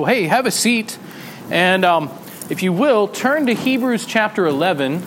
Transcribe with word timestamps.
Well, 0.00 0.08
hey, 0.08 0.28
have 0.28 0.46
a 0.46 0.50
seat. 0.50 0.98
And 1.50 1.84
um, 1.84 2.08
if 2.48 2.62
you 2.62 2.72
will, 2.72 3.06
turn 3.06 3.44
to 3.48 3.54
Hebrews 3.54 4.06
chapter 4.06 4.46
11. 4.46 5.06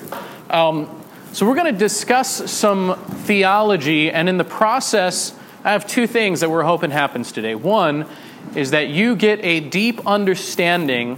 Um, 0.51 1.03
so, 1.31 1.47
we're 1.47 1.55
going 1.55 1.73
to 1.73 1.79
discuss 1.79 2.51
some 2.51 2.95
theology, 3.25 4.11
and 4.11 4.29
in 4.29 4.37
the 4.37 4.43
process, 4.43 5.35
I 5.63 5.71
have 5.71 5.87
two 5.87 6.05
things 6.05 6.41
that 6.41 6.51
we're 6.51 6.61
hoping 6.61 6.91
happens 6.91 7.31
today. 7.31 7.55
One 7.55 8.05
is 8.53 8.69
that 8.69 8.89
you 8.89 9.15
get 9.15 9.43
a 9.43 9.61
deep 9.61 10.05
understanding 10.05 11.17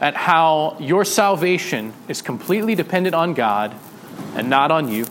at 0.00 0.14
how 0.14 0.76
your 0.78 1.04
salvation 1.04 1.94
is 2.06 2.22
completely 2.22 2.76
dependent 2.76 3.16
on 3.16 3.34
God 3.34 3.74
and 4.36 4.48
not 4.48 4.70
on 4.70 4.88
you. 4.88 5.04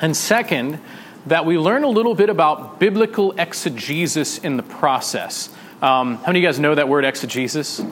And 0.00 0.16
second, 0.16 0.80
that 1.26 1.44
we 1.44 1.58
learn 1.58 1.84
a 1.84 1.88
little 1.90 2.14
bit 2.14 2.30
about 2.30 2.80
biblical 2.80 3.32
exegesis 3.32 4.38
in 4.38 4.56
the 4.56 4.62
process. 4.62 5.50
Um, 5.82 6.16
how 6.16 6.28
many 6.28 6.38
of 6.38 6.42
you 6.42 6.48
guys 6.48 6.58
know 6.58 6.74
that 6.74 6.88
word 6.88 7.04
exegesis? 7.04 7.82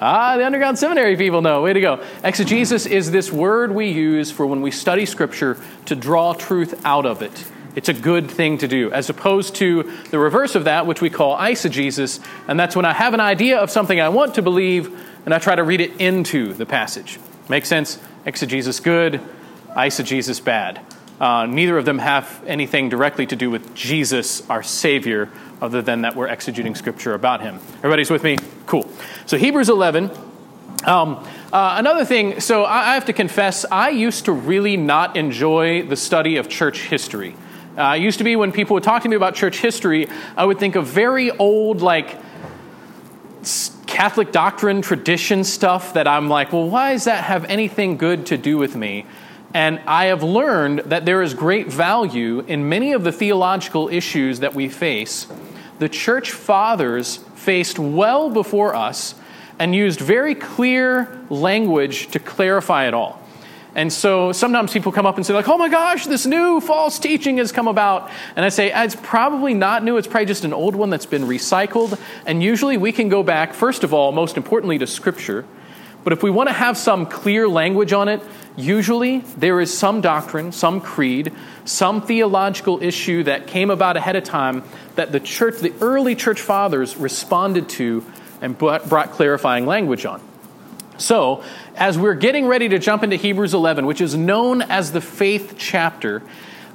Ah, 0.00 0.36
the 0.36 0.46
underground 0.46 0.78
seminary 0.78 1.16
people 1.16 1.42
know. 1.42 1.62
Way 1.62 1.74
to 1.74 1.80
go. 1.80 2.02
Exegesis 2.22 2.86
is 2.86 3.10
this 3.10 3.30
word 3.30 3.72
we 3.72 3.90
use 3.90 4.30
for 4.30 4.46
when 4.46 4.62
we 4.62 4.70
study 4.70 5.04
Scripture 5.04 5.58
to 5.86 5.94
draw 5.94 6.32
truth 6.32 6.80
out 6.86 7.06
of 7.06 7.22
it. 7.22 7.44
It's 7.76 7.88
a 7.88 7.94
good 7.94 8.30
thing 8.30 8.58
to 8.58 8.68
do, 8.68 8.90
as 8.92 9.10
opposed 9.10 9.56
to 9.56 9.82
the 10.10 10.18
reverse 10.18 10.54
of 10.54 10.64
that, 10.64 10.86
which 10.86 11.00
we 11.00 11.10
call 11.10 11.36
eisegesis, 11.36 12.24
and 12.48 12.58
that's 12.58 12.76
when 12.76 12.84
I 12.84 12.92
have 12.92 13.14
an 13.14 13.20
idea 13.20 13.58
of 13.58 13.70
something 13.70 14.00
I 14.00 14.08
want 14.08 14.36
to 14.36 14.42
believe 14.42 15.00
and 15.24 15.34
I 15.34 15.38
try 15.38 15.54
to 15.54 15.64
read 15.64 15.80
it 15.80 16.00
into 16.00 16.54
the 16.54 16.66
passage. 16.66 17.18
Make 17.48 17.66
sense? 17.66 17.98
Exegesis 18.26 18.80
good, 18.80 19.20
eisegesis 19.70 20.42
bad. 20.42 20.80
Uh, 21.20 21.46
neither 21.46 21.78
of 21.78 21.84
them 21.84 21.98
have 21.98 22.42
anything 22.46 22.88
directly 22.88 23.26
to 23.26 23.36
do 23.36 23.50
with 23.50 23.74
Jesus, 23.74 24.48
our 24.50 24.62
Savior, 24.62 25.30
other 25.62 25.80
than 25.80 26.02
that 26.02 26.16
we're 26.16 26.28
exegeting 26.28 26.76
Scripture 26.76 27.14
about 27.14 27.40
Him. 27.40 27.60
Everybody's 27.78 28.10
with 28.10 28.24
me? 28.24 28.36
Cool. 28.66 28.90
So, 29.26 29.38
Hebrews 29.38 29.68
11. 29.68 30.10
Um, 30.84 31.26
uh, 31.52 31.76
another 31.78 32.04
thing, 32.04 32.40
so 32.40 32.64
I, 32.64 32.90
I, 32.90 32.94
have 32.94 33.06
to 33.06 33.14
confess, 33.14 33.64
I 33.70 33.88
used 33.90 34.26
to 34.26 34.32
really 34.32 34.76
not 34.76 35.16
enjoy 35.16 35.82
the 35.82 35.96
study 35.96 36.36
of 36.36 36.48
church 36.48 36.80
history. 36.82 37.36
Uh, 37.78 37.94
it 37.96 38.02
used 38.02 38.18
to 38.18 38.24
be 38.24 38.36
when 38.36 38.52
people 38.52 38.74
would 38.74 38.82
talk 38.82 39.02
to 39.04 39.08
me 39.08 39.16
about 39.16 39.34
church 39.34 39.60
history, 39.60 40.08
I 40.36 40.44
would 40.44 40.58
think 40.58 40.74
of 40.76 40.86
very 40.86 41.30
old, 41.30 41.80
like, 41.80 42.18
Catholic 43.86 44.32
doctrine, 44.32 44.82
tradition 44.82 45.44
stuff 45.44 45.94
that 45.94 46.08
I'm 46.08 46.28
like, 46.28 46.52
well, 46.52 46.68
why 46.68 46.92
does 46.92 47.04
that 47.04 47.24
have 47.24 47.44
anything 47.44 47.96
good 47.96 48.26
to 48.26 48.36
do 48.36 48.58
with 48.58 48.74
me? 48.76 49.06
And 49.54 49.80
I 49.86 50.06
have 50.06 50.24
learned 50.24 50.80
that 50.80 51.06
there 51.06 51.22
is 51.22 51.32
great 51.32 51.68
value 51.72 52.40
in 52.40 52.68
many 52.68 52.92
of 52.92 53.04
the 53.04 53.12
theological 53.12 53.88
issues 53.88 54.40
that 54.40 54.52
we 54.52 54.68
face. 54.68 55.28
The 55.78 55.88
church 55.88 56.32
fathers 56.32 57.18
faced 57.36 57.78
well 57.78 58.30
before 58.30 58.74
us 58.74 59.14
and 59.60 59.72
used 59.72 60.00
very 60.00 60.34
clear 60.34 61.24
language 61.30 62.08
to 62.08 62.18
clarify 62.18 62.88
it 62.88 62.94
all. 62.94 63.20
And 63.76 63.92
so 63.92 64.32
sometimes 64.32 64.72
people 64.72 64.92
come 64.92 65.06
up 65.06 65.16
and 65.16 65.26
say, 65.26 65.34
like, 65.34 65.48
oh 65.48 65.58
my 65.58 65.68
gosh, 65.68 66.06
this 66.06 66.26
new 66.26 66.60
false 66.60 66.98
teaching 66.98 67.38
has 67.38 67.50
come 67.50 67.66
about. 67.66 68.10
And 68.36 68.44
I 68.44 68.48
say, 68.48 68.72
ah, 68.72 68.84
it's 68.84 68.96
probably 68.96 69.54
not 69.54 69.82
new. 69.82 69.96
It's 69.96 70.06
probably 70.06 70.26
just 70.26 70.44
an 70.44 70.52
old 70.52 70.76
one 70.76 70.90
that's 70.90 71.06
been 71.06 71.24
recycled. 71.24 71.98
And 72.24 72.42
usually 72.42 72.76
we 72.76 72.92
can 72.92 73.08
go 73.08 73.22
back, 73.22 73.52
first 73.52 73.82
of 73.84 73.92
all, 73.92 74.12
most 74.12 74.36
importantly, 74.36 74.78
to 74.78 74.86
Scripture. 74.86 75.44
But 76.04 76.12
if 76.12 76.22
we 76.22 76.30
want 76.30 76.48
to 76.50 76.52
have 76.52 76.76
some 76.76 77.06
clear 77.06 77.48
language 77.48 77.92
on 77.92 78.08
it, 78.08 78.22
Usually, 78.56 79.18
there 79.18 79.60
is 79.60 79.76
some 79.76 80.00
doctrine, 80.00 80.52
some 80.52 80.80
creed, 80.80 81.32
some 81.64 82.02
theological 82.02 82.80
issue 82.82 83.24
that 83.24 83.48
came 83.48 83.68
about 83.68 83.96
ahead 83.96 84.14
of 84.14 84.22
time 84.22 84.62
that 84.94 85.10
the 85.10 85.18
church, 85.18 85.58
the 85.58 85.72
early 85.80 86.14
church 86.14 86.40
fathers 86.40 86.96
responded 86.96 87.68
to 87.70 88.04
and 88.40 88.56
brought 88.56 89.10
clarifying 89.10 89.66
language 89.66 90.06
on. 90.06 90.22
So, 90.98 91.42
as 91.74 91.98
we're 91.98 92.14
getting 92.14 92.46
ready 92.46 92.68
to 92.68 92.78
jump 92.78 93.02
into 93.02 93.16
Hebrews 93.16 93.54
11, 93.54 93.86
which 93.86 94.00
is 94.00 94.14
known 94.14 94.62
as 94.62 94.92
the 94.92 95.00
faith 95.00 95.56
chapter, 95.58 96.22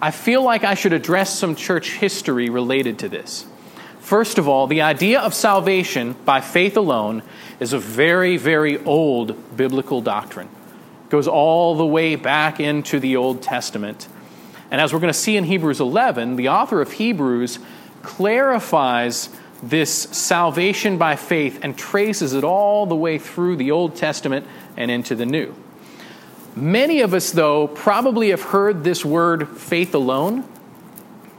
I 0.01 0.11
feel 0.11 0.43
like 0.43 0.65
I 0.65 0.73
should 0.73 0.91
address 0.91 1.33
some 1.33 1.55
church 1.55 1.91
history 1.91 2.49
related 2.49 2.99
to 2.99 3.09
this. 3.09 3.45
First 4.09 4.39
of 4.39 4.47
all, 4.47 4.65
the 4.65 4.81
idea 4.81 5.19
of 5.19 5.35
salvation 5.35 6.15
by 6.25 6.41
faith 6.41 6.75
alone 6.75 7.21
is 7.59 7.73
a 7.73 7.77
very, 7.77 8.37
very 8.37 8.83
old 8.83 9.55
biblical 9.55 10.01
doctrine 10.01 10.47
It 11.05 11.11
goes 11.11 11.27
all 11.27 11.75
the 11.75 11.85
way 11.85 12.15
back 12.15 12.59
into 12.59 12.99
the 12.99 13.17
Old 13.17 13.43
Testament. 13.43 14.07
And 14.71 14.81
as 14.81 14.91
we're 14.91 14.99
going 14.99 15.13
to 15.13 15.19
see 15.19 15.37
in 15.37 15.43
Hebrews 15.43 15.79
11, 15.79 16.37
the 16.37 16.49
author 16.49 16.81
of 16.81 16.93
Hebrews 16.93 17.59
clarifies 18.01 19.29
this 19.61 19.91
salvation 19.91 20.97
by 20.97 21.15
faith 21.15 21.59
and 21.61 21.77
traces 21.77 22.33
it 22.33 22.43
all 22.43 22.87
the 22.87 22.95
way 22.95 23.19
through 23.19 23.57
the 23.57 23.69
Old 23.69 23.95
Testament 23.95 24.47
and 24.75 24.89
into 24.89 25.13
the 25.13 25.27
New. 25.27 25.53
Many 26.55 27.01
of 27.01 27.13
us, 27.13 27.29
though, 27.29 27.67
probably 27.67 28.31
have 28.31 28.41
heard 28.41 28.83
this 28.83 29.05
word 29.05 29.49
faith 29.49 29.93
alone, 29.93 30.45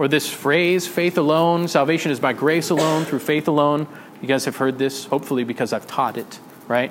or 0.01 0.09
this 0.09 0.31
phrase 0.33 0.89
faith 0.89 1.19
alone, 1.19 1.69
salvation 1.69 2.11
is 2.11 2.19
by 2.19 2.33
grace 2.33 2.71
alone, 2.71 3.05
through 3.05 3.19
faith 3.19 3.47
alone. 3.49 3.87
You 4.23 4.29
guys 4.29 4.47
have 4.47 4.57
heard 4.57 4.79
this, 4.79 5.05
hopefully, 5.05 5.45
because 5.45 5.75
I've 5.75 5.87
taught 5.87 6.17
it, 6.17 6.39
right? 6.67 6.91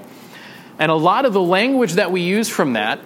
And 0.77 0.91
a 0.91 0.95
lot 0.95 1.25
of 1.25 1.33
the 1.33 1.41
language 1.41 1.93
that 1.93 2.11
we 2.11 2.21
use 2.21 2.49
from 2.49 2.73
that 2.73 2.99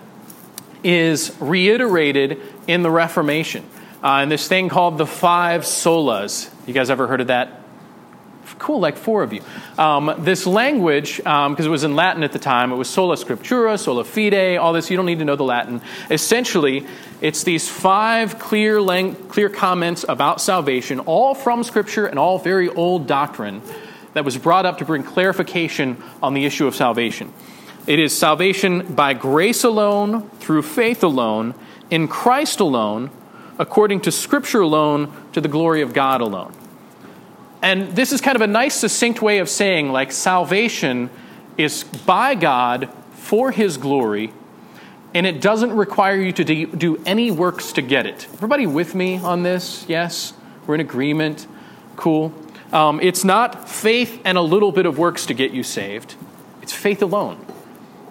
is 0.83 1.33
reiterated 1.39 2.41
in 2.67 2.83
the 2.83 2.91
Reformation. 2.91 3.63
Uh, 4.03 4.19
and 4.19 4.29
this 4.29 4.45
thing 4.45 4.67
called 4.67 4.97
the 4.97 5.05
five 5.05 5.61
solas. 5.61 6.51
You 6.67 6.73
guys 6.73 6.89
ever 6.89 7.07
heard 7.07 7.21
of 7.21 7.27
that? 7.27 7.62
Cool, 8.59 8.79
like 8.79 8.97
four 8.97 9.23
of 9.23 9.33
you. 9.33 9.41
Um, 9.77 10.13
this 10.19 10.45
language, 10.45 11.17
because 11.17 11.47
um, 11.47 11.55
it 11.57 11.67
was 11.67 11.83
in 11.83 11.95
Latin 11.95 12.23
at 12.23 12.31
the 12.31 12.39
time, 12.39 12.71
it 12.71 12.75
was 12.75 12.89
sola 12.89 13.15
scriptura, 13.15 13.79
sola 13.79 14.03
fide, 14.03 14.57
all 14.57 14.73
this. 14.73 14.89
You 14.89 14.97
don't 14.97 15.05
need 15.05 15.19
to 15.19 15.25
know 15.25 15.35
the 15.35 15.43
Latin. 15.43 15.81
Essentially, 16.09 16.85
it's 17.21 17.43
these 17.43 17.69
five 17.69 18.37
clear, 18.39 18.81
lang- 18.81 19.15
clear 19.29 19.49
comments 19.49 20.05
about 20.07 20.41
salvation, 20.41 20.99
all 20.99 21.33
from 21.33 21.63
Scripture 21.63 22.05
and 22.05 22.19
all 22.19 22.37
very 22.37 22.69
old 22.69 23.07
doctrine 23.07 23.61
that 24.13 24.25
was 24.25 24.37
brought 24.37 24.65
up 24.65 24.77
to 24.79 24.85
bring 24.85 25.03
clarification 25.03 26.01
on 26.21 26.33
the 26.33 26.45
issue 26.45 26.67
of 26.67 26.75
salvation. 26.75 27.33
It 27.87 27.99
is 27.99 28.17
salvation 28.17 28.93
by 28.93 29.13
grace 29.13 29.63
alone, 29.63 30.29
through 30.39 30.61
faith 30.63 31.03
alone, 31.03 31.53
in 31.89 32.07
Christ 32.07 32.59
alone, 32.59 33.09
according 33.59 34.01
to 34.01 34.11
Scripture 34.11 34.61
alone, 34.61 35.11
to 35.33 35.41
the 35.41 35.47
glory 35.47 35.81
of 35.81 35.93
God 35.93 36.21
alone. 36.21 36.53
And 37.63 37.95
this 37.95 38.11
is 38.11 38.19
kind 38.19 38.35
of 38.35 38.41
a 38.41 38.47
nice, 38.47 38.75
succinct 38.75 39.21
way 39.21 39.39
of 39.39 39.47
saying, 39.47 39.89
like, 39.89 40.11
salvation 40.11 41.09
is 41.57 41.85
by 41.85 42.35
God 42.35 42.89
for 43.13 43.51
His 43.51 43.77
glory, 43.77 44.33
and 45.13 45.25
it 45.25 45.39
doesn't 45.39 45.71
require 45.71 46.17
you 46.17 46.33
to 46.33 46.65
do 46.65 47.01
any 47.05 47.31
works 47.31 47.71
to 47.73 47.81
get 47.81 48.05
it. 48.05 48.27
Everybody 48.33 48.67
with 48.67 48.93
me 48.93 49.17
on 49.17 49.43
this? 49.43 49.85
Yes? 49.87 50.33
We're 50.67 50.75
in 50.75 50.81
agreement? 50.81 51.47
Cool. 51.95 52.33
Um, 52.73 52.99
it's 52.99 53.23
not 53.23 53.69
faith 53.69 54.19
and 54.25 54.37
a 54.37 54.41
little 54.41 54.73
bit 54.73 54.85
of 54.85 54.97
works 54.97 55.25
to 55.27 55.33
get 55.33 55.51
you 55.51 55.63
saved, 55.63 56.15
it's 56.61 56.73
faith 56.73 57.01
alone. 57.01 57.45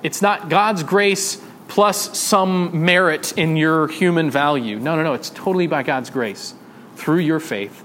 It's 0.02 0.22
not 0.22 0.48
God's 0.48 0.82
grace 0.82 1.42
plus 1.68 2.18
some 2.18 2.84
merit 2.84 3.36
in 3.36 3.56
your 3.56 3.88
human 3.88 4.30
value. 4.30 4.78
No, 4.78 4.96
no, 4.96 5.02
no. 5.02 5.12
It's 5.12 5.30
totally 5.30 5.66
by 5.66 5.82
God's 5.82 6.10
grace 6.10 6.54
through 6.96 7.18
your 7.18 7.40
faith. 7.40 7.84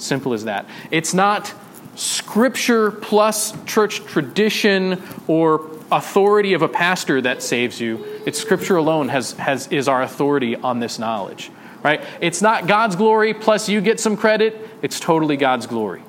Simple 0.00 0.32
as 0.32 0.44
that. 0.44 0.66
It's 0.90 1.14
not 1.14 1.52
scripture 1.94 2.90
plus 2.90 3.52
church 3.64 4.04
tradition 4.04 5.02
or 5.26 5.70
authority 5.92 6.54
of 6.54 6.62
a 6.62 6.68
pastor 6.68 7.20
that 7.20 7.42
saves 7.42 7.80
you. 7.80 8.04
It's 8.24 8.38
scripture 8.38 8.76
alone 8.76 9.08
has, 9.08 9.32
has, 9.32 9.66
is 9.68 9.88
our 9.88 10.02
authority 10.02 10.56
on 10.56 10.80
this 10.80 10.98
knowledge. 10.98 11.50
Right? 11.82 12.04
It's 12.20 12.42
not 12.42 12.66
God's 12.66 12.96
glory 12.96 13.34
plus 13.34 13.68
you 13.68 13.80
get 13.80 14.00
some 14.00 14.16
credit. 14.16 14.68
It's 14.82 15.00
totally 15.00 15.36
God's 15.36 15.66
glory. 15.66 16.02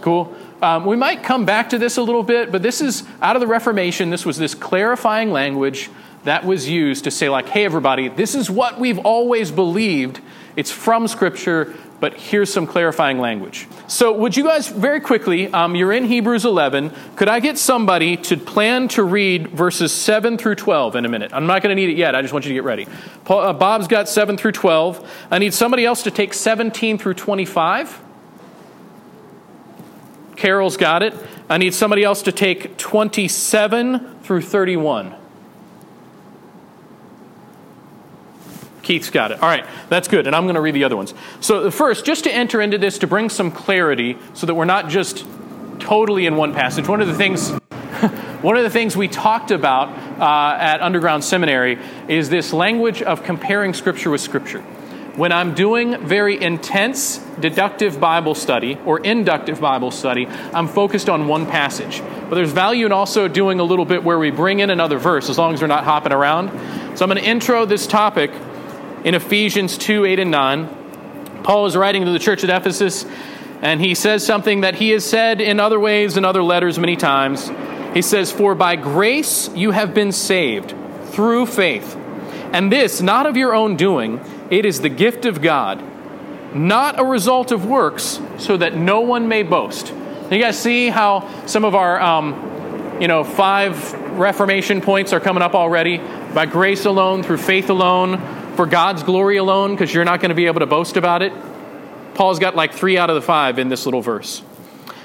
Cool? 0.00 0.34
Um, 0.62 0.84
we 0.84 0.96
might 0.96 1.22
come 1.22 1.44
back 1.44 1.70
to 1.70 1.78
this 1.78 1.96
a 1.96 2.02
little 2.02 2.22
bit, 2.22 2.52
but 2.52 2.62
this 2.62 2.80
is 2.80 3.04
out 3.22 3.36
of 3.36 3.40
the 3.40 3.46
Reformation. 3.46 4.10
This 4.10 4.26
was 4.26 4.38
this 4.38 4.54
clarifying 4.54 5.30
language 5.30 5.90
that 6.24 6.44
was 6.44 6.68
used 6.68 7.04
to 7.04 7.10
say, 7.10 7.28
like, 7.28 7.48
hey, 7.48 7.64
everybody, 7.64 8.08
this 8.08 8.34
is 8.34 8.50
what 8.50 8.78
we've 8.78 8.98
always 8.98 9.50
believed. 9.50 10.20
It's 10.56 10.70
from 10.70 11.08
Scripture, 11.08 11.74
but 12.00 12.14
here's 12.14 12.52
some 12.52 12.66
clarifying 12.66 13.18
language. 13.18 13.66
So, 13.86 14.12
would 14.12 14.36
you 14.36 14.44
guys 14.44 14.68
very 14.68 15.00
quickly, 15.00 15.52
um, 15.52 15.74
you're 15.74 15.92
in 15.92 16.04
Hebrews 16.04 16.44
11, 16.44 16.92
could 17.16 17.28
I 17.28 17.40
get 17.40 17.56
somebody 17.56 18.16
to 18.18 18.36
plan 18.36 18.88
to 18.88 19.02
read 19.02 19.48
verses 19.48 19.92
7 19.92 20.36
through 20.36 20.56
12 20.56 20.96
in 20.96 21.04
a 21.04 21.08
minute? 21.08 21.32
I'm 21.32 21.46
not 21.46 21.62
going 21.62 21.74
to 21.74 21.80
need 21.80 21.90
it 21.90 21.96
yet. 21.96 22.14
I 22.14 22.22
just 22.22 22.32
want 22.32 22.44
you 22.44 22.50
to 22.50 22.54
get 22.54 22.64
ready. 22.64 22.86
Paul, 23.24 23.40
uh, 23.40 23.52
Bob's 23.52 23.88
got 23.88 24.08
7 24.08 24.36
through 24.36 24.52
12. 24.52 25.10
I 25.30 25.38
need 25.38 25.54
somebody 25.54 25.84
else 25.84 26.02
to 26.02 26.10
take 26.10 26.34
17 26.34 26.98
through 26.98 27.14
25. 27.14 28.00
Carol's 30.36 30.76
got 30.76 31.02
it. 31.02 31.14
I 31.50 31.58
need 31.58 31.74
somebody 31.74 32.02
else 32.02 32.22
to 32.22 32.32
take 32.32 32.76
27 32.78 34.20
through 34.22 34.42
31. 34.42 35.19
Keith's 38.90 39.10
got 39.10 39.30
it. 39.30 39.40
All 39.40 39.48
right, 39.48 39.64
that's 39.88 40.08
good. 40.08 40.26
And 40.26 40.34
I'm 40.34 40.46
going 40.46 40.56
to 40.56 40.60
read 40.60 40.74
the 40.74 40.82
other 40.82 40.96
ones. 40.96 41.14
So, 41.38 41.70
first, 41.70 42.04
just 42.04 42.24
to 42.24 42.34
enter 42.34 42.60
into 42.60 42.76
this, 42.76 42.98
to 42.98 43.06
bring 43.06 43.28
some 43.28 43.52
clarity 43.52 44.18
so 44.34 44.46
that 44.48 44.56
we're 44.56 44.64
not 44.64 44.88
just 44.88 45.24
totally 45.78 46.26
in 46.26 46.34
one 46.34 46.52
passage, 46.52 46.88
one 46.88 47.00
of 47.00 47.06
the 47.06 47.14
things 47.14 47.50
one 48.42 48.56
of 48.56 48.64
the 48.64 48.70
things 48.70 48.96
we 48.96 49.06
talked 49.06 49.52
about 49.52 49.90
uh, 50.18 50.58
at 50.60 50.80
Underground 50.80 51.22
Seminary 51.22 51.78
is 52.08 52.30
this 52.30 52.52
language 52.52 53.00
of 53.00 53.22
comparing 53.22 53.74
Scripture 53.74 54.10
with 54.10 54.22
Scripture. 54.22 54.60
When 55.14 55.30
I'm 55.30 55.54
doing 55.54 56.04
very 56.04 56.42
intense 56.42 57.18
deductive 57.38 58.00
Bible 58.00 58.34
study 58.34 58.76
or 58.84 58.98
inductive 58.98 59.60
Bible 59.60 59.92
study, 59.92 60.26
I'm 60.52 60.66
focused 60.66 61.08
on 61.08 61.28
one 61.28 61.46
passage. 61.46 62.02
But 62.28 62.34
there's 62.34 62.50
value 62.50 62.86
in 62.86 62.92
also 62.92 63.28
doing 63.28 63.60
a 63.60 63.64
little 63.64 63.84
bit 63.84 64.02
where 64.02 64.18
we 64.18 64.32
bring 64.32 64.58
in 64.58 64.68
another 64.68 64.98
verse, 64.98 65.30
as 65.30 65.38
long 65.38 65.54
as 65.54 65.60
we're 65.60 65.68
not 65.68 65.84
hopping 65.84 66.12
around. 66.12 66.48
So 66.98 67.04
I'm 67.04 67.08
going 67.08 67.22
to 67.22 67.24
intro 67.24 67.64
this 67.66 67.86
topic 67.86 68.32
in 69.04 69.14
Ephesians 69.14 69.78
2 69.78 70.04
8 70.04 70.18
and 70.18 70.30
9. 70.30 71.42
Paul 71.42 71.66
is 71.66 71.76
writing 71.76 72.04
to 72.04 72.10
the 72.10 72.18
church 72.18 72.44
at 72.44 72.50
Ephesus, 72.50 73.06
and 73.62 73.80
he 73.80 73.94
says 73.94 74.24
something 74.24 74.62
that 74.62 74.74
he 74.74 74.90
has 74.90 75.04
said 75.04 75.40
in 75.40 75.58
other 75.58 75.80
ways 75.80 76.16
in 76.16 76.24
other 76.24 76.42
letters 76.42 76.78
many 76.78 76.96
times. 76.96 77.50
He 77.94 78.02
says, 78.02 78.30
For 78.30 78.54
by 78.54 78.76
grace 78.76 79.48
you 79.54 79.70
have 79.70 79.94
been 79.94 80.12
saved 80.12 80.74
through 81.06 81.46
faith. 81.46 81.96
And 82.52 82.70
this, 82.70 83.00
not 83.00 83.26
of 83.26 83.36
your 83.36 83.54
own 83.54 83.76
doing, 83.76 84.20
it 84.50 84.64
is 84.64 84.80
the 84.80 84.88
gift 84.88 85.24
of 85.24 85.40
God, 85.40 85.82
not 86.54 86.98
a 86.98 87.04
result 87.04 87.52
of 87.52 87.64
works, 87.64 88.20
so 88.38 88.56
that 88.56 88.76
no 88.76 89.00
one 89.00 89.28
may 89.28 89.42
boast. 89.42 89.94
You 90.30 90.38
guys 90.38 90.58
see 90.58 90.88
how 90.88 91.28
some 91.46 91.64
of 91.64 91.74
our, 91.74 92.00
um, 92.00 92.98
you 93.00 93.08
know, 93.08 93.24
five 93.24 93.92
Reformation 94.10 94.80
points 94.80 95.12
are 95.12 95.20
coming 95.20 95.42
up 95.42 95.54
already? 95.54 95.98
By 95.98 96.46
grace 96.46 96.84
alone, 96.84 97.22
through 97.22 97.38
faith 97.38 97.70
alone, 97.70 98.39
for 98.60 98.66
God's 98.66 99.02
glory 99.02 99.38
alone, 99.38 99.70
because 99.70 99.94
you're 99.94 100.04
not 100.04 100.20
going 100.20 100.28
to 100.28 100.34
be 100.34 100.44
able 100.44 100.60
to 100.60 100.66
boast 100.66 100.98
about 100.98 101.22
it. 101.22 101.32
Paul's 102.12 102.38
got 102.38 102.54
like 102.54 102.74
three 102.74 102.98
out 102.98 103.08
of 103.08 103.14
the 103.14 103.22
five 103.22 103.58
in 103.58 103.70
this 103.70 103.86
little 103.86 104.02
verse. 104.02 104.42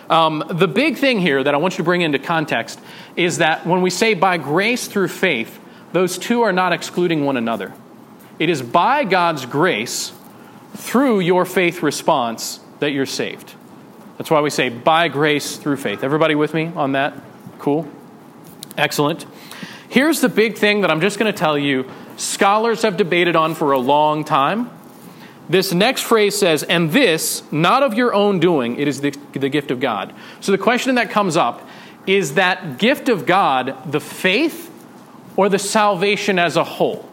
Um, 0.10 0.44
the 0.50 0.68
big 0.68 0.98
thing 0.98 1.22
here 1.22 1.42
that 1.42 1.54
I 1.54 1.58
want 1.58 1.76
you 1.76 1.78
to 1.78 1.84
bring 1.84 2.02
into 2.02 2.20
context 2.20 2.82
is 3.16 3.38
that 3.38 3.66
when 3.66 3.82
we 3.82 3.90
say 3.90 4.14
by 4.14 4.36
grace 4.36 4.90
through 4.90 5.08
faith, 5.08 5.58
those 5.94 6.18
two 6.18 6.42
are 6.42 6.52
not 6.52 6.74
excluding 6.74 7.24
one 7.24 7.38
another. 7.38 7.74
It 8.40 8.50
is 8.50 8.62
by 8.62 9.06
God's 9.06 9.46
grace 9.46 10.12
through 10.74 11.22
your 11.22 11.46
faith 11.46 11.82
response 11.82 12.60
that 12.80 12.92
you're 12.92 13.06
saved. 13.06 13.54
That's 14.18 14.30
why 14.30 14.42
we 14.42 14.50
say 14.50 14.68
by 14.68 15.08
grace 15.08 15.56
through 15.56 15.78
faith. 15.78 16.04
Everybody 16.04 16.36
with 16.36 16.54
me 16.54 16.74
on 16.76 16.92
that? 16.92 17.14
Cool? 17.60 17.88
Excellent. 18.78 19.26
Here's 19.88 20.20
the 20.20 20.28
big 20.28 20.58
thing 20.58 20.82
that 20.82 20.92
I'm 20.92 21.00
just 21.00 21.18
going 21.18 21.32
to 21.32 21.38
tell 21.40 21.58
you 21.58 21.90
scholars 22.18 22.82
have 22.84 22.98
debated 22.98 23.36
on 23.36 23.56
for 23.56 23.72
a 23.72 23.80
long 23.80 24.24
time 24.24 24.70
this 25.50 25.74
next 25.74 26.02
phrase 26.02 26.36
says, 26.36 26.64
and 26.64 26.92
this, 26.92 27.44
not 27.52 27.84
of 27.84 27.94
your 27.94 28.14
own 28.14 28.40
doing, 28.40 28.80
it 28.80 28.88
is 28.88 29.02
the, 29.02 29.12
the 29.34 29.50
gift 29.50 29.72
of 29.72 29.80
God. 29.80 30.14
So 30.42 30.52
the 30.52 30.58
question 30.58 30.96
that 30.96 31.12
comes 31.12 31.38
up 31.38 31.68
is 32.08 32.36
that 32.36 32.78
gift 32.78 33.10
of 33.10 33.26
God 33.26 33.92
the 33.92 34.00
faith 34.00 34.72
or 35.36 35.50
the 35.50 35.60
salvation 35.60 36.40
as 36.40 36.56
a 36.56 36.64
whole? 36.64 37.10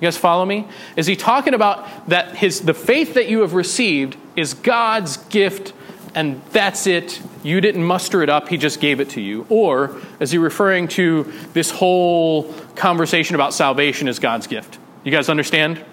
You 0.00 0.06
guys 0.06 0.16
follow 0.16 0.44
me? 0.44 0.66
Is 0.96 1.06
he 1.06 1.16
talking 1.16 1.52
about 1.52 2.08
that 2.08 2.36
his 2.36 2.62
the 2.62 2.72
faith 2.72 3.14
that 3.14 3.28
you 3.28 3.40
have 3.40 3.52
received 3.52 4.16
is 4.34 4.54
God's 4.54 5.18
gift 5.18 5.74
and 6.14 6.40
that's 6.52 6.86
it? 6.86 7.20
You 7.42 7.60
didn't 7.60 7.84
muster 7.84 8.22
it 8.22 8.28
up, 8.28 8.48
he 8.48 8.56
just 8.56 8.80
gave 8.80 9.00
it 9.00 9.10
to 9.10 9.20
you. 9.20 9.46
Or 9.48 9.96
is 10.18 10.30
he 10.30 10.38
referring 10.38 10.88
to 10.88 11.32
this 11.52 11.70
whole 11.70 12.52
conversation 12.76 13.34
about 13.34 13.54
salvation 13.54 14.08
as 14.08 14.18
God's 14.18 14.46
gift? 14.46 14.78
You 15.04 15.10
guys 15.10 15.28
understand? 15.28 15.84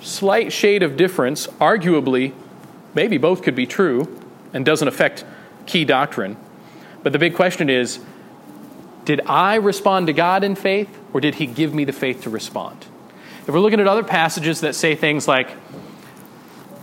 slight 0.00 0.52
shade 0.52 0.82
of 0.82 0.96
difference, 0.96 1.46
arguably, 1.60 2.32
maybe 2.94 3.18
both 3.18 3.42
could 3.42 3.54
be 3.54 3.66
true 3.66 4.20
and 4.52 4.64
doesn't 4.64 4.88
affect 4.88 5.24
key 5.66 5.84
doctrine. 5.84 6.36
But 7.02 7.12
the 7.12 7.18
big 7.18 7.34
question 7.34 7.70
is 7.70 8.00
did 9.04 9.20
I 9.26 9.54
respond 9.54 10.08
to 10.08 10.12
God 10.12 10.44
in 10.44 10.54
faith, 10.54 10.88
or 11.12 11.20
did 11.20 11.36
He 11.36 11.46
give 11.46 11.74
me 11.74 11.84
the 11.84 11.92
faith 11.92 12.22
to 12.22 12.30
respond? 12.30 12.86
If 13.46 13.54
we're 13.54 13.60
looking 13.60 13.80
at 13.80 13.86
other 13.86 14.04
passages 14.04 14.60
that 14.60 14.74
say 14.74 14.94
things 14.94 15.26
like, 15.26 15.50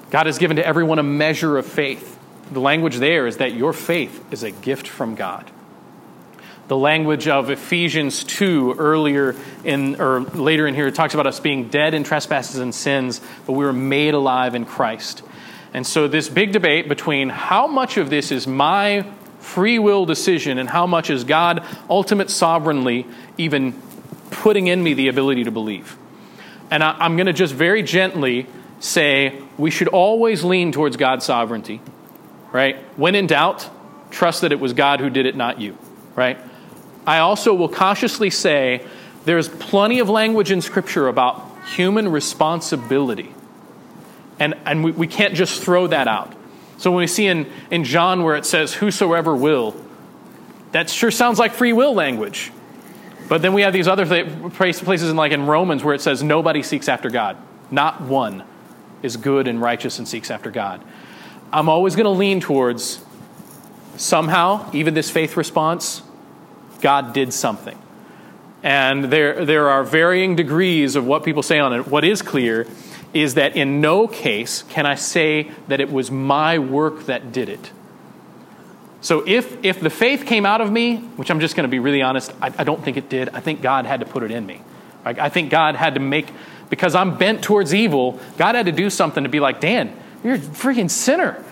God 0.09 0.25
has 0.25 0.39
given 0.39 0.57
to 0.57 0.65
everyone 0.65 0.97
a 0.97 1.03
measure 1.03 1.57
of 1.57 1.67
faith, 1.67 2.14
the 2.51 2.59
language 2.59 2.97
there 2.97 3.27
is 3.27 3.37
that 3.37 3.53
your 3.53 3.73
faith 3.73 4.23
is 4.31 4.43
a 4.43 4.51
gift 4.51 4.87
from 4.87 5.15
God 5.15 5.49
the 6.67 6.77
language 6.77 7.27
of 7.27 7.49
Ephesians 7.49 8.23
2 8.23 8.75
earlier 8.77 9.35
in 9.63 10.01
or 10.01 10.21
later 10.21 10.65
in 10.65 10.73
here 10.73 10.89
talks 10.89 11.13
about 11.13 11.27
us 11.27 11.39
being 11.39 11.69
dead 11.69 11.93
in 11.93 12.03
trespasses 12.03 12.59
and 12.59 12.73
sins, 12.73 13.21
but 13.45 13.53
we 13.53 13.63
were 13.63 13.73
made 13.73 14.13
alive 14.13 14.55
in 14.55 14.65
Christ. 14.65 15.21
And 15.73 15.85
so 15.85 16.07
this 16.07 16.27
big 16.27 16.53
debate 16.53 16.89
between 16.89 17.29
how 17.29 17.67
much 17.67 17.97
of 17.97 18.09
this 18.09 18.31
is 18.31 18.47
my 18.47 19.05
free 19.39 19.77
will 19.77 20.05
decision 20.05 20.57
and 20.57 20.67
how 20.67 20.87
much 20.87 21.09
is 21.09 21.23
God 21.23 21.63
ultimate 21.87 22.31
sovereignly 22.31 23.05
even 23.37 23.79
putting 24.31 24.65
in 24.65 24.81
me 24.81 24.95
the 24.95 25.07
ability 25.07 25.43
to 25.43 25.51
believe. 25.51 25.97
And 26.71 26.83
I, 26.83 27.05
am 27.05 27.15
going 27.15 27.27
to 27.27 27.33
just 27.33 27.53
very 27.53 27.83
gently 27.83 28.47
say 28.79 29.39
we 29.57 29.69
should 29.69 29.87
always 29.89 30.43
lean 30.43 30.71
towards 30.71 30.97
God's 30.97 31.25
sovereignty, 31.25 31.79
right? 32.55 32.77
When 32.97 33.15
in 33.15 33.27
doubt, 33.27 33.69
trust 34.11 34.39
that 34.41 34.53
it 34.53 34.61
was 34.61 34.71
God 34.71 35.01
who 35.01 35.09
did 35.09 35.25
it, 35.25 35.35
not 35.35 35.59
you, 35.59 35.77
right? 36.15 36.39
I 37.05 37.17
also 37.17 37.53
will 37.53 37.67
cautiously 37.67 38.29
say 38.29 38.87
there's 39.25 39.49
plenty 39.49 39.99
of 39.99 40.09
language 40.09 40.51
in 40.51 40.61
Scripture 40.61 41.09
about 41.09 41.45
human 41.75 42.07
responsibility. 42.07 43.33
And, 44.39 44.53
and 44.63 44.85
we, 44.85 44.91
we 44.91 45.05
can't 45.05 45.33
just 45.33 45.63
throw 45.63 45.87
that 45.87 46.07
out. 46.07 46.33
So 46.77 46.91
when 46.91 46.99
we 46.99 47.07
see 47.07 47.27
in, 47.27 47.51
in 47.71 47.83
John 47.83 48.23
where 48.23 48.37
it 48.37 48.45
says, 48.45 48.73
whosoever 48.73 49.35
will, 49.35 49.75
that 50.71 50.89
sure 50.89 51.11
sounds 51.11 51.37
like 51.37 51.51
free 51.51 51.73
will 51.73 51.93
language. 51.93 52.53
But 53.27 53.41
then 53.41 53.51
we 53.51 53.63
have 53.63 53.73
these 53.73 53.89
other 53.89 54.05
places 54.51 55.09
in 55.09 55.17
like 55.17 55.33
in 55.33 55.45
Romans 55.45 55.83
where 55.83 55.93
it 55.93 55.99
says 55.99 56.23
nobody 56.23 56.63
seeks 56.63 56.87
after 56.87 57.09
God. 57.09 57.35
Not 57.69 57.99
one 57.99 58.45
is 59.03 59.17
good 59.17 59.49
and 59.49 59.59
righteous 59.59 59.99
and 59.99 60.07
seeks 60.07 60.31
after 60.31 60.51
God. 60.51 60.81
I'm 61.55 61.69
always 61.69 61.95
going 61.95 62.03
to 62.03 62.09
lean 62.09 62.41
towards 62.41 63.01
somehow, 63.95 64.69
even 64.73 64.93
this 64.93 65.09
faith 65.09 65.37
response, 65.37 66.01
God 66.81 67.13
did 67.13 67.33
something. 67.33 67.81
And 68.61 69.05
there, 69.05 69.45
there 69.45 69.69
are 69.69 69.85
varying 69.85 70.35
degrees 70.35 70.97
of 70.97 71.07
what 71.07 71.23
people 71.23 71.41
say 71.41 71.59
on 71.59 71.71
it. 71.71 71.87
What 71.87 72.03
is 72.03 72.21
clear 72.21 72.67
is 73.13 73.35
that 73.35 73.55
in 73.55 73.79
no 73.79 74.05
case 74.05 74.63
can 74.63 74.85
I 74.85 74.95
say 74.95 75.49
that 75.69 75.79
it 75.79 75.89
was 75.89 76.11
my 76.11 76.59
work 76.59 77.05
that 77.05 77.31
did 77.31 77.47
it. 77.47 77.71
So 78.99 79.23
if, 79.25 79.63
if 79.63 79.79
the 79.79 79.89
faith 79.89 80.25
came 80.25 80.45
out 80.45 80.59
of 80.59 80.69
me, 80.69 80.97
which 81.15 81.31
I'm 81.31 81.39
just 81.39 81.55
going 81.55 81.63
to 81.63 81.71
be 81.71 81.79
really 81.79 82.01
honest, 82.01 82.33
I, 82.41 82.47
I, 82.57 82.65
don't 82.65 82.83
think 82.83 82.97
it 82.97 83.07
did. 83.07 83.29
I 83.29 83.39
think 83.39 83.61
God 83.61 83.85
had 83.85 84.01
to 84.01 84.05
put 84.05 84.23
it 84.23 84.31
in 84.31 84.45
me. 84.45 84.61
I, 85.05 85.11
I 85.11 85.29
think 85.29 85.51
God 85.51 85.75
had 85.75 85.93
to 85.93 86.01
make, 86.01 86.27
because 86.69 86.95
I'm 86.95 87.17
bent 87.17 87.43
towards 87.43 87.73
evil, 87.73 88.19
God 88.37 88.55
had 88.55 88.65
to 88.65 88.73
do 88.73 88.89
something 88.89 89.23
to 89.23 89.29
be 89.29 89.39
like, 89.39 89.61
Dan, 89.61 89.95
you're 90.25 90.35
a 90.35 90.39
freaking 90.39 90.89
sinner. 90.89 91.43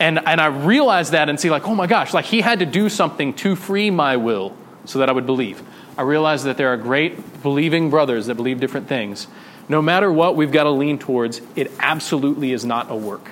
And, 0.00 0.18
and 0.26 0.40
I 0.40 0.46
realized 0.46 1.12
that 1.12 1.28
and 1.28 1.38
see, 1.38 1.50
like, 1.50 1.68
oh 1.68 1.74
my 1.74 1.86
gosh, 1.86 2.14
like 2.14 2.24
he 2.24 2.40
had 2.40 2.58
to 2.60 2.66
do 2.66 2.88
something 2.88 3.34
to 3.34 3.54
free 3.54 3.90
my 3.90 4.16
will 4.16 4.56
so 4.86 4.98
that 4.98 5.08
I 5.08 5.12
would 5.12 5.26
believe. 5.26 5.62
I 5.96 6.02
realize 6.02 6.44
that 6.44 6.56
there 6.56 6.72
are 6.72 6.76
great 6.76 7.42
believing 7.42 7.90
brothers 7.90 8.26
that 8.26 8.34
believe 8.34 8.60
different 8.60 8.88
things. 8.88 9.28
No 9.68 9.80
matter 9.80 10.10
what 10.10 10.36
we've 10.36 10.50
got 10.50 10.64
to 10.64 10.70
lean 10.70 10.98
towards, 10.98 11.40
it 11.54 11.70
absolutely 11.78 12.52
is 12.52 12.64
not 12.64 12.90
a 12.90 12.96
work. 12.96 13.30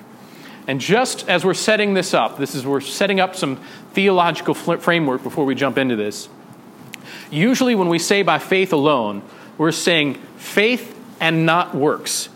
And 0.66 0.80
just 0.80 1.28
as 1.28 1.44
we're 1.44 1.54
setting 1.54 1.94
this 1.94 2.14
up, 2.14 2.38
this 2.38 2.54
is 2.54 2.64
we're 2.64 2.80
setting 2.80 3.18
up 3.18 3.34
some 3.34 3.56
theological 3.94 4.54
framework 4.54 5.22
before 5.22 5.44
we 5.44 5.54
jump 5.54 5.76
into 5.76 5.96
this. 5.96 6.28
Usually, 7.30 7.74
when 7.74 7.88
we 7.88 7.98
say 7.98 8.22
by 8.22 8.38
faith 8.38 8.72
alone, 8.72 9.22
we're 9.58 9.72
saying 9.72 10.14
faith 10.36 10.96
and 11.18 11.44
not 11.44 11.74
works. 11.74 12.28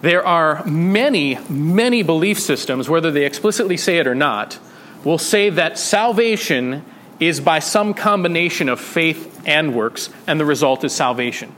There 0.00 0.24
are 0.24 0.64
many, 0.64 1.38
many 1.48 2.02
belief 2.02 2.38
systems, 2.38 2.88
whether 2.88 3.10
they 3.10 3.24
explicitly 3.24 3.76
say 3.76 3.98
it 3.98 4.06
or 4.06 4.14
not, 4.14 4.58
will 5.04 5.18
say 5.18 5.50
that 5.50 5.78
salvation 5.78 6.84
is 7.18 7.40
by 7.40 7.58
some 7.58 7.94
combination 7.94 8.68
of 8.68 8.80
faith 8.80 9.42
and 9.44 9.74
works, 9.74 10.10
and 10.26 10.38
the 10.38 10.44
result 10.44 10.84
is 10.84 10.92
salvation. 10.92 11.52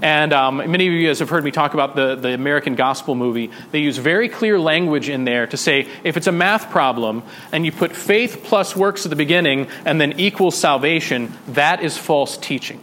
And 0.00 0.32
um, 0.32 0.58
many 0.58 0.86
of 0.86 0.92
you 0.92 1.08
guys 1.08 1.18
have 1.18 1.28
heard 1.28 1.44
me 1.44 1.50
talk 1.50 1.74
about 1.74 1.96
the, 1.96 2.14
the 2.14 2.32
American 2.32 2.76
Gospel 2.76 3.14
movie. 3.16 3.50
They 3.72 3.80
use 3.80 3.98
very 3.98 4.28
clear 4.28 4.58
language 4.58 5.08
in 5.08 5.24
there 5.24 5.46
to 5.48 5.56
say 5.56 5.88
if 6.04 6.16
it's 6.16 6.28
a 6.28 6.32
math 6.32 6.70
problem 6.70 7.24
and 7.50 7.66
you 7.66 7.72
put 7.72 7.96
faith 7.96 8.42
plus 8.44 8.76
works 8.76 9.04
at 9.04 9.10
the 9.10 9.16
beginning 9.16 9.66
and 9.84 10.00
then 10.00 10.20
equals 10.20 10.56
salvation, 10.56 11.32
that 11.48 11.82
is 11.82 11.98
false 11.98 12.36
teaching. 12.36 12.80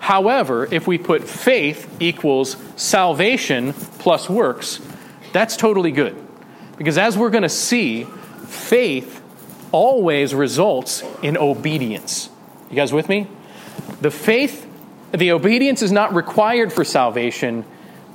However, 0.00 0.66
if 0.72 0.86
we 0.86 0.98
put 0.98 1.28
faith 1.28 1.96
equals 2.00 2.56
salvation 2.74 3.74
plus 3.74 4.28
works, 4.28 4.80
that's 5.32 5.56
totally 5.56 5.92
good. 5.92 6.16
Because 6.76 6.98
as 6.98 7.16
we're 7.16 7.30
going 7.30 7.42
to 7.42 7.48
see, 7.48 8.04
faith 8.46 9.22
always 9.70 10.34
results 10.34 11.04
in 11.22 11.36
obedience. 11.36 12.30
You 12.70 12.76
guys 12.76 12.92
with 12.92 13.08
me? 13.08 13.28
The 14.00 14.10
faith, 14.10 14.66
the 15.12 15.32
obedience 15.32 15.82
is 15.82 15.92
not 15.92 16.14
required 16.14 16.72
for 16.72 16.82
salvation, 16.84 17.64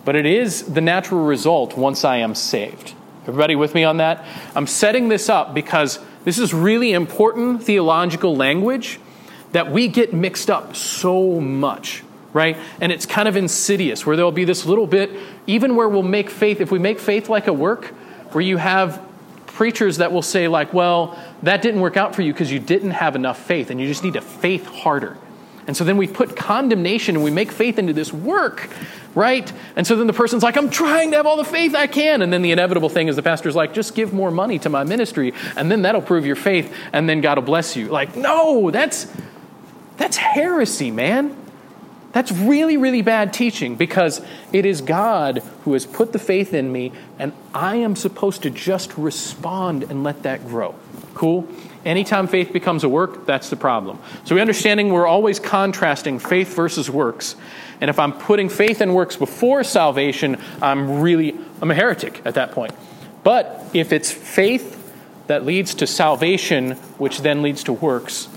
but 0.03 0.15
it 0.15 0.25
is 0.25 0.63
the 0.63 0.81
natural 0.81 1.23
result 1.23 1.77
once 1.77 2.03
I 2.03 2.17
am 2.17 2.33
saved. 2.33 2.93
Everybody 3.27 3.55
with 3.55 3.75
me 3.75 3.83
on 3.83 3.97
that? 3.97 4.25
I'm 4.55 4.67
setting 4.67 5.09
this 5.09 5.29
up 5.29 5.53
because 5.53 5.99
this 6.25 6.39
is 6.39 6.53
really 6.53 6.93
important 6.93 7.63
theological 7.63 8.35
language 8.35 8.99
that 9.55 9.71
we 9.71 9.87
get 9.87 10.13
mixed 10.13 10.49
up 10.49 10.75
so 10.75 11.39
much, 11.39 12.03
right? 12.33 12.57
And 12.81 12.91
it's 12.91 13.05
kind 13.05 13.25
of 13.25 13.37
insidious 13.37 14.05
where 14.05 14.17
there'll 14.17 14.33
be 14.33 14.43
this 14.43 14.65
little 14.65 14.85
bit, 14.85 15.11
even 15.47 15.77
where 15.77 15.87
we'll 15.87 16.03
make 16.03 16.29
faith, 16.29 16.59
if 16.59 16.71
we 16.71 16.77
make 16.77 16.99
faith 16.99 17.29
like 17.29 17.47
a 17.47 17.53
work, 17.53 17.85
where 18.33 18.41
you 18.41 18.57
have 18.57 19.01
preachers 19.47 19.95
that 19.99 20.11
will 20.11 20.21
say, 20.21 20.49
like, 20.49 20.73
well, 20.73 21.17
that 21.43 21.61
didn't 21.61 21.79
work 21.79 21.95
out 21.95 22.13
for 22.13 22.21
you 22.21 22.33
because 22.33 22.51
you 22.51 22.59
didn't 22.59 22.91
have 22.91 23.15
enough 23.15 23.41
faith 23.45 23.69
and 23.69 23.79
you 23.79 23.87
just 23.87 24.03
need 24.03 24.15
to 24.15 24.21
faith 24.21 24.65
harder. 24.65 25.17
And 25.67 25.77
so 25.77 25.85
then 25.85 25.95
we 25.95 26.05
put 26.05 26.35
condemnation 26.35 27.15
and 27.15 27.23
we 27.23 27.31
make 27.31 27.49
faith 27.49 27.79
into 27.79 27.93
this 27.93 28.11
work, 28.11 28.69
right? 29.15 29.49
And 29.77 29.87
so 29.87 29.95
then 29.95 30.07
the 30.07 30.11
person's 30.11 30.43
like, 30.43 30.57
I'm 30.57 30.69
trying 30.69 31.11
to 31.11 31.17
have 31.17 31.25
all 31.25 31.37
the 31.37 31.45
faith 31.45 31.73
I 31.73 31.87
can. 31.87 32.21
And 32.21 32.33
then 32.33 32.41
the 32.41 32.51
inevitable 32.51 32.89
thing 32.89 33.07
is 33.07 33.15
the 33.15 33.23
pastor's 33.23 33.55
like, 33.55 33.73
just 33.73 33.95
give 33.95 34.11
more 34.11 34.31
money 34.31 34.59
to 34.59 34.69
my 34.69 34.83
ministry 34.83 35.33
and 35.55 35.71
then 35.71 35.83
that'll 35.83 36.01
prove 36.01 36.25
your 36.25 36.35
faith 36.35 36.75
and 36.91 37.07
then 37.07 37.21
God 37.21 37.37
will 37.37 37.45
bless 37.45 37.77
you. 37.77 37.87
Like, 37.87 38.17
no, 38.17 38.69
that's 38.69 39.07
that's 39.97 40.17
heresy, 40.17 40.91
man. 40.91 41.35
That's 42.11 42.31
really, 42.31 42.77
really 42.77 43.01
bad 43.01 43.33
teaching 43.33 43.75
because 43.75 44.21
it 44.53 44.65
is 44.65 44.79
God 44.79 45.39
who 45.63 45.73
has 45.73 45.85
put 45.85 46.13
the 46.13 46.19
faith 46.19 46.53
in 46.53 46.71
me, 46.71 46.93
and 47.19 47.33
I 47.53 47.75
am 47.75 47.97
supposed 47.97 48.43
to 48.43 48.49
just 48.49 48.97
respond 48.97 49.83
and 49.83 50.03
let 50.03 50.23
that 50.23 50.47
grow. 50.47 50.75
Cool? 51.13 51.45
Anytime 51.83 52.27
faith 52.27 52.53
becomes 52.53 52.85
a 52.85 52.89
work, 52.89 53.25
that's 53.25 53.49
the 53.49 53.57
problem. 53.57 53.99
So, 54.23 54.33
we 54.33 54.41
understanding 54.41 54.93
we're 54.93 55.05
always 55.05 55.39
contrasting 55.39 56.19
faith 56.19 56.55
versus 56.55 56.89
works. 56.89 57.35
And 57.81 57.89
if 57.89 57.99
I'm 57.99 58.13
putting 58.13 58.47
faith 58.47 58.81
and 58.81 58.95
works 58.95 59.17
before 59.17 59.63
salvation, 59.63 60.37
I'm 60.61 61.01
really 61.01 61.37
I'm 61.61 61.69
a 61.69 61.75
heretic 61.75 62.21
at 62.25 62.35
that 62.35 62.53
point. 62.53 62.73
But 63.23 63.61
if 63.73 63.91
it's 63.91 64.09
faith 64.09 64.71
that 65.27 65.45
leads 65.45 65.75
to 65.75 65.87
salvation, 65.87 66.71
which 66.97 67.21
then 67.21 67.41
leads 67.41 67.63
to 67.65 67.73
works, 67.73 68.29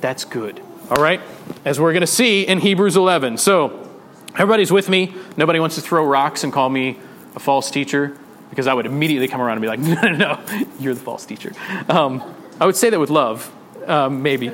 that's 0.00 0.24
good. 0.24 0.62
All 0.90 1.02
right? 1.02 1.20
As 1.66 1.78
we're 1.78 1.92
going 1.92 2.00
to 2.00 2.06
see 2.06 2.46
in 2.46 2.60
Hebrews 2.60 2.96
11. 2.96 3.36
So, 3.36 3.90
everybody's 4.34 4.72
with 4.72 4.88
me. 4.88 5.14
Nobody 5.36 5.60
wants 5.60 5.74
to 5.74 5.82
throw 5.82 6.02
rocks 6.04 6.44
and 6.44 6.52
call 6.52 6.70
me 6.70 6.98
a 7.34 7.40
false 7.40 7.70
teacher 7.70 8.16
because 8.48 8.66
I 8.66 8.72
would 8.72 8.86
immediately 8.86 9.28
come 9.28 9.42
around 9.42 9.58
and 9.58 9.60
be 9.62 9.68
like, 9.68 9.78
no, 9.80 10.00
no, 10.00 10.16
no, 10.16 10.66
you're 10.80 10.94
the 10.94 11.00
false 11.00 11.26
teacher. 11.26 11.52
Um, 11.90 12.22
I 12.58 12.64
would 12.64 12.74
say 12.74 12.88
that 12.88 12.98
with 12.98 13.10
love, 13.10 13.52
um, 13.86 14.22
maybe. 14.22 14.50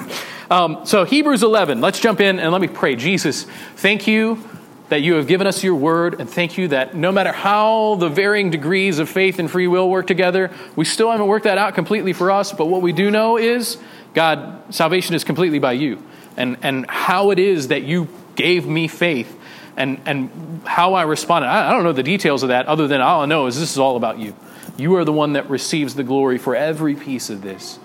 um, 0.50 0.84
so, 0.84 1.04
Hebrews 1.04 1.42
11, 1.42 1.80
let's 1.80 2.00
jump 2.00 2.20
in 2.20 2.38
and 2.38 2.52
let 2.52 2.60
me 2.60 2.68
pray. 2.68 2.94
Jesus, 2.94 3.44
thank 3.76 4.06
you 4.06 4.42
that 4.88 5.00
you 5.02 5.14
have 5.14 5.26
given 5.26 5.46
us 5.46 5.62
your 5.62 5.74
word, 5.74 6.18
and 6.18 6.28
thank 6.28 6.56
you 6.56 6.68
that 6.68 6.94
no 6.94 7.12
matter 7.12 7.32
how 7.32 7.96
the 7.96 8.08
varying 8.08 8.50
degrees 8.50 8.98
of 8.98 9.08
faith 9.08 9.38
and 9.38 9.50
free 9.50 9.66
will 9.66 9.88
work 9.88 10.06
together, 10.06 10.50
we 10.76 10.84
still 10.84 11.10
haven't 11.10 11.26
worked 11.26 11.44
that 11.44 11.58
out 11.58 11.74
completely 11.74 12.12
for 12.12 12.30
us. 12.30 12.52
But 12.52 12.66
what 12.66 12.80
we 12.80 12.92
do 12.92 13.10
know 13.10 13.36
is, 13.36 13.76
God, 14.14 14.74
salvation 14.74 15.14
is 15.14 15.24
completely 15.24 15.58
by 15.58 15.72
you. 15.72 16.02
And, 16.36 16.56
and 16.62 16.88
how 16.88 17.30
it 17.30 17.38
is 17.38 17.68
that 17.68 17.82
you 17.82 18.08
gave 18.36 18.66
me 18.66 18.88
faith 18.88 19.36
and, 19.76 20.00
and 20.06 20.62
how 20.64 20.94
I 20.94 21.02
responded. 21.02 21.48
I, 21.48 21.70
I 21.70 21.72
don't 21.72 21.84
know 21.84 21.92
the 21.92 22.02
details 22.02 22.42
of 22.42 22.50
that, 22.50 22.66
other 22.66 22.86
than 22.86 23.00
all 23.00 23.22
I 23.22 23.26
know 23.26 23.46
is 23.46 23.58
this 23.58 23.72
is 23.72 23.78
all 23.78 23.96
about 23.96 24.18
you. 24.18 24.34
You 24.76 24.96
are 24.96 25.04
the 25.04 25.12
one 25.12 25.32
that 25.32 25.50
receives 25.50 25.94
the 25.94 26.04
glory 26.04 26.38
for 26.38 26.54
every 26.54 26.94
piece 26.94 27.30
of 27.30 27.42
this. 27.42 27.78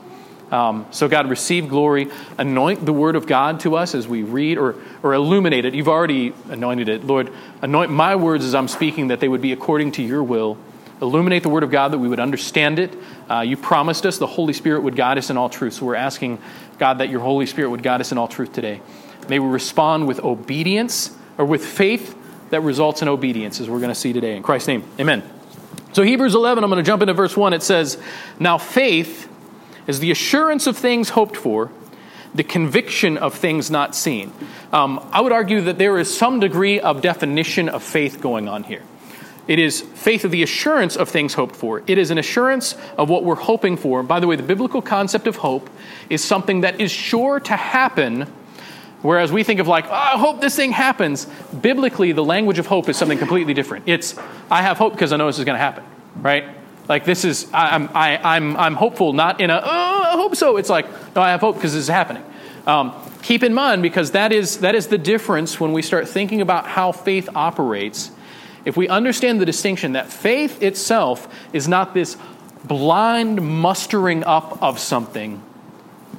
Um, 0.51 0.86
so, 0.92 1.08
God, 1.08 1.30
receive 1.30 1.68
glory. 1.68 2.10
Anoint 2.38 2.86
the 2.86 2.94
word 2.94 3.15
of 3.15 3.25
God 3.25 3.62
to 3.62 3.75
us 3.75 3.96
as 3.96 4.08
we 4.08 4.22
read 4.22 4.60
or, 4.60 4.75
or 5.01 5.15
illuminate 5.15 5.65
it. 5.65 5.74
You've 5.74 5.88
already 5.88 6.34
anointed 6.50 6.89
it. 6.89 7.03
Lord, 7.03 7.32
anoint 7.63 7.92
my 7.92 8.15
words 8.15 8.46
as 8.46 8.53
I'm 8.53 8.68
speaking 8.68 9.08
that 9.08 9.20
they 9.20 9.27
would 9.27 9.42
be 9.42 9.51
according 9.51 9.94
to 9.94 10.03
your 10.03 10.22
will. 10.22 10.60
Illuminate 11.03 11.43
the 11.43 11.50
word 11.50 11.63
of 11.63 11.69
God 11.69 11.91
that 11.91 12.00
we 12.00 12.07
would 12.07 12.22
understand 12.22 12.79
it. 12.79 12.98
Uh, 13.29 13.41
you 13.41 13.57
promised 13.57 14.05
us 14.05 14.17
the 14.17 14.25
Holy 14.25 14.53
Spirit 14.53 14.83
would 14.83 14.95
guide 14.95 15.17
us 15.17 15.29
in 15.29 15.36
all 15.36 15.50
truth. 15.50 15.74
So, 15.74 15.86
we're 15.86 15.95
asking, 15.95 16.39
God, 16.79 17.00
that 17.00 17.10
your 17.10 17.19
Holy 17.19 17.45
Spirit 17.45 17.72
would 17.72 17.83
guide 17.83 18.00
us 18.00 18.13
in 18.13 18.17
all 18.17 18.29
truth 18.29 18.53
today. 18.53 18.81
May 19.27 19.38
we 19.39 19.50
respond 19.50 20.07
with 20.07 20.22
obedience 20.22 21.13
or 21.38 21.43
with 21.43 21.65
faith 21.65 22.17
that 22.51 22.62
results 22.62 23.01
in 23.01 23.10
obedience, 23.10 23.60
as 23.60 23.69
we're 23.69 23.79
going 23.79 23.89
to 23.89 23.95
see 23.95 24.13
today. 24.13 24.38
In 24.38 24.43
Christ's 24.43 24.69
name, 24.69 24.86
amen. 24.98 25.24
So, 25.91 26.03
Hebrews 26.03 26.36
11, 26.36 26.63
I'm 26.63 26.69
going 26.69 26.81
to 26.81 26.89
jump 26.89 27.01
into 27.01 27.13
verse 27.13 27.36
1. 27.36 27.51
It 27.51 27.63
says, 27.63 28.01
Now 28.39 28.57
faith 28.57 29.29
is 29.88 30.00
the 30.00 30.10
assurance 30.10 30.67
of 30.67 30.77
things 30.77 31.10
hoped 31.10 31.36
for, 31.36 31.69
the 32.33 32.45
conviction 32.45 33.17
of 33.17 33.36
things 33.36 33.69
not 33.69 33.93
seen. 33.93 34.31
Um, 34.72 35.05
I 35.12 35.19
would 35.19 35.33
argue 35.33 35.60
that 35.62 35.77
there 35.77 36.00
is 36.00 36.15
some 36.15 36.39
degree 36.39 36.79
of 36.79 37.01
definition 37.01 37.67
of 37.67 37.83
faith 37.83 38.22
going 38.22 38.48
on 38.48 38.63
here. 38.63 38.83
It 39.47 39.59
is 39.59 39.81
faith 39.81 40.23
of 40.23 40.31
the 40.31 40.41
assurance 40.41 40.95
of 40.95 41.09
things 41.09 41.33
hoped 41.33 41.55
for. 41.55 41.83
It 41.85 41.97
is 41.97 42.12
an 42.12 42.17
assurance 42.17 42.75
of 42.97 43.09
what 43.09 43.25
we're 43.25 43.35
hoping 43.35 43.75
for. 43.75 44.01
By 44.01 44.19
the 44.19 44.27
way, 44.27 44.35
the 44.35 44.43
biblical 44.43 44.81
concept 44.81 45.27
of 45.27 45.38
hope 45.38 45.69
is 46.09 46.23
something 46.23 46.62
that 46.62 46.79
is 46.79 46.91
sure 46.91 47.41
to 47.41 47.55
happen, 47.55 48.21
whereas 49.01 49.33
we 49.33 49.43
think 49.43 49.59
of 49.59 49.67
like, 49.67 49.85
oh, 49.88 49.93
I 49.93 50.17
hope 50.17 50.39
this 50.39 50.55
thing 50.55 50.71
happens. 50.71 51.27
Biblically, 51.62 52.13
the 52.13 52.23
language 52.23 52.57
of 52.57 52.67
hope 52.67 52.88
is 52.88 52.95
something 52.95 53.17
completely 53.17 53.53
different. 53.53 53.83
It's, 53.88 54.17
I 54.50 54.62
have 54.62 54.77
hope 54.77 54.93
because 54.93 55.12
I 55.12 55.17
know 55.17 55.27
this 55.27 55.39
is 55.39 55.45
going 55.45 55.57
to 55.57 55.63
happen, 55.63 55.83
right? 56.21 56.45
Like 56.88 57.03
this 57.03 57.25
is, 57.25 57.50
I'm, 57.53 57.89
I, 57.93 58.38
am 58.38 58.55
i 58.55 58.65
I'm 58.65 58.75
hopeful, 58.75 59.12
not 59.12 59.41
in 59.41 59.50
a, 59.50 59.62
oh, 59.62 60.03
I 60.03 60.12
hope 60.13 60.35
so. 60.38 60.55
It's 60.55 60.69
like, 60.69 60.85
no, 61.15 61.21
I 61.21 61.31
have 61.31 61.41
hope 61.41 61.55
because 61.55 61.73
this 61.73 61.83
is 61.83 61.89
happening. 61.89 62.23
Um, 62.65 62.93
keep 63.21 63.43
in 63.43 63.53
mind, 63.53 63.81
because 63.81 64.12
that 64.12 64.31
is, 64.31 64.59
that 64.59 64.73
is 64.73 64.88
the 64.88 64.97
difference 64.97 65.59
when 65.59 65.73
we 65.73 65.81
start 65.81 66.07
thinking 66.07 66.39
about 66.39 66.65
how 66.65 66.93
faith 66.93 67.27
operates. 67.35 68.12
If 68.65 68.77
we 68.77 68.88
understand 68.88 69.41
the 69.41 69.46
distinction 69.46 69.93
that 69.93 70.12
faith 70.12 70.62
itself 70.62 71.27
is 71.51 71.67
not 71.67 71.93
this 71.93 72.17
blind 72.63 73.41
mustering 73.41 74.24
up 74.24 74.62
of 74.62 74.79
something, 74.79 75.43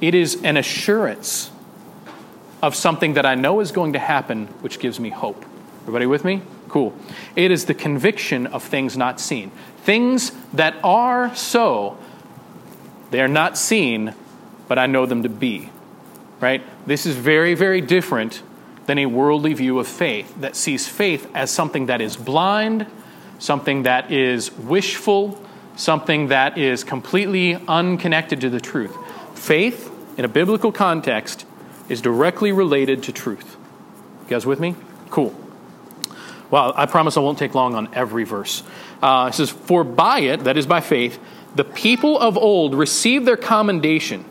it 0.01 0.13
is 0.13 0.41
an 0.43 0.57
assurance 0.57 1.49
of 2.61 2.75
something 2.75 3.13
that 3.13 3.25
I 3.25 3.35
know 3.35 3.59
is 3.59 3.71
going 3.71 3.93
to 3.93 3.99
happen, 3.99 4.47
which 4.61 4.79
gives 4.79 4.99
me 4.99 5.09
hope. 5.09 5.45
Everybody 5.81 6.05
with 6.05 6.23
me? 6.25 6.41
Cool. 6.67 6.93
It 7.35 7.51
is 7.51 7.65
the 7.65 7.73
conviction 7.73 8.47
of 8.47 8.63
things 8.63 8.97
not 8.97 9.19
seen. 9.19 9.51
Things 9.83 10.31
that 10.53 10.75
are 10.83 11.35
so, 11.35 11.97
they 13.11 13.21
are 13.21 13.27
not 13.27 13.57
seen, 13.57 14.13
but 14.67 14.79
I 14.79 14.87
know 14.87 15.05
them 15.05 15.23
to 15.23 15.29
be. 15.29 15.69
Right? 16.39 16.63
This 16.85 17.05
is 17.05 17.15
very, 17.15 17.53
very 17.53 17.81
different 17.81 18.41
than 18.85 18.99
a 18.99 19.05
worldly 19.05 19.53
view 19.53 19.79
of 19.79 19.87
faith 19.87 20.33
that 20.41 20.55
sees 20.55 20.87
faith 20.87 21.29
as 21.33 21.51
something 21.51 21.87
that 21.87 22.01
is 22.01 22.15
blind, 22.15 22.85
something 23.39 23.83
that 23.83 24.11
is 24.11 24.51
wishful, 24.51 25.41
something 25.75 26.27
that 26.27 26.57
is 26.57 26.83
completely 26.83 27.55
unconnected 27.67 28.41
to 28.41 28.49
the 28.49 28.59
truth. 28.59 28.95
Faith, 29.37 29.91
in 30.17 30.25
a 30.25 30.27
biblical 30.27 30.71
context, 30.71 31.45
is 31.89 32.01
directly 32.01 32.51
related 32.51 33.03
to 33.03 33.11
truth. 33.11 33.57
You 34.23 34.29
guys 34.29 34.45
with 34.45 34.59
me? 34.59 34.75
Cool. 35.09 35.35
Well, 36.49 36.73
I 36.75 36.85
promise 36.85 37.17
I 37.17 37.19
won't 37.19 37.37
take 37.37 37.55
long 37.55 37.75
on 37.75 37.93
every 37.93 38.23
verse. 38.23 38.63
Uh, 39.01 39.29
it 39.29 39.35
says, 39.35 39.49
For 39.49 39.83
by 39.83 40.19
it, 40.19 40.43
that 40.45 40.57
is 40.57 40.65
by 40.65 40.81
faith, 40.81 41.19
the 41.55 41.63
people 41.63 42.19
of 42.19 42.37
old 42.37 42.75
received 42.75 43.25
their 43.25 43.37
commendation. 43.37 44.25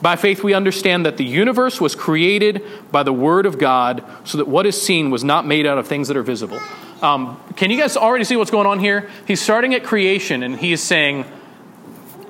By 0.00 0.16
faith, 0.16 0.44
we 0.44 0.54
understand 0.54 1.04
that 1.06 1.16
the 1.16 1.24
universe 1.24 1.80
was 1.80 1.94
created 1.94 2.62
by 2.92 3.02
the 3.02 3.12
Word 3.12 3.46
of 3.46 3.58
God, 3.58 4.04
so 4.24 4.38
that 4.38 4.46
what 4.46 4.66
is 4.66 4.80
seen 4.80 5.10
was 5.10 5.24
not 5.24 5.46
made 5.46 5.66
out 5.66 5.78
of 5.78 5.86
things 5.86 6.08
that 6.08 6.16
are 6.16 6.22
visible. 6.22 6.60
Um, 7.02 7.40
can 7.56 7.70
you 7.70 7.78
guys 7.78 7.96
already 7.96 8.24
see 8.24 8.36
what's 8.36 8.50
going 8.50 8.66
on 8.66 8.78
here? 8.78 9.08
He's 9.26 9.40
starting 9.40 9.74
at 9.74 9.84
creation, 9.84 10.42
and 10.42 10.56
he 10.56 10.72
is 10.72 10.82
saying, 10.82 11.24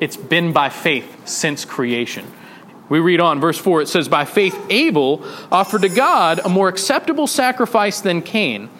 It's 0.00 0.16
been 0.16 0.52
by 0.52 0.70
faith 0.70 1.28
since 1.28 1.64
creation. 1.64 2.26
We 2.88 3.00
read 3.00 3.20
on, 3.20 3.38
verse 3.38 3.58
4, 3.58 3.82
it 3.82 3.88
says, 3.88 4.08
By 4.08 4.24
faith, 4.24 4.58
Abel 4.70 5.22
offered 5.52 5.82
to 5.82 5.90
God 5.90 6.40
a 6.42 6.48
more 6.48 6.68
acceptable 6.68 7.26
sacrifice 7.26 8.00
than 8.00 8.22
Cain 8.22 8.70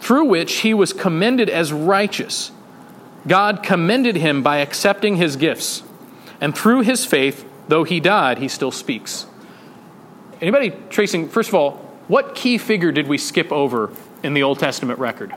through 0.00 0.24
which 0.24 0.60
he 0.60 0.74
was 0.74 0.92
commended 0.92 1.48
as 1.48 1.72
righteous. 1.72 2.50
God 3.26 3.62
commended 3.62 4.16
him 4.16 4.42
by 4.42 4.58
accepting 4.58 5.16
his 5.16 5.36
gifts. 5.36 5.82
And 6.40 6.56
through 6.56 6.80
his 6.80 7.04
faith, 7.04 7.44
though 7.70 7.84
he 7.84 8.00
died, 8.00 8.38
he 8.38 8.48
still 8.48 8.70
speaks. 8.70 9.26
Anybody 10.40 10.72
tracing, 10.90 11.28
first 11.28 11.48
of 11.48 11.54
all, 11.54 11.72
what 12.08 12.34
key 12.34 12.58
figure 12.58 12.92
did 12.92 13.06
we 13.06 13.18
skip 13.18 13.52
over 13.52 13.92
in 14.22 14.34
the 14.34 14.42
Old 14.42 14.58
Testament 14.58 14.98
record? 14.98 15.34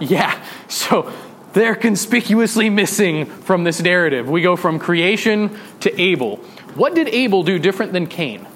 Yeah, 0.00 0.40
so 0.68 1.12
they're 1.52 1.74
conspicuously 1.74 2.70
missing 2.70 3.26
from 3.26 3.64
this 3.64 3.80
narrative. 3.80 4.28
We 4.28 4.42
go 4.42 4.54
from 4.54 4.78
creation 4.78 5.58
to 5.80 6.00
Abel. 6.00 6.36
What 6.74 6.94
did 6.94 7.08
Abel 7.08 7.42
do 7.42 7.58
different 7.58 7.92
than 7.92 8.06
Cain? 8.06 8.46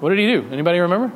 What 0.00 0.10
did 0.10 0.18
he 0.18 0.26
do? 0.26 0.48
Anybody 0.50 0.80
remember? 0.80 1.12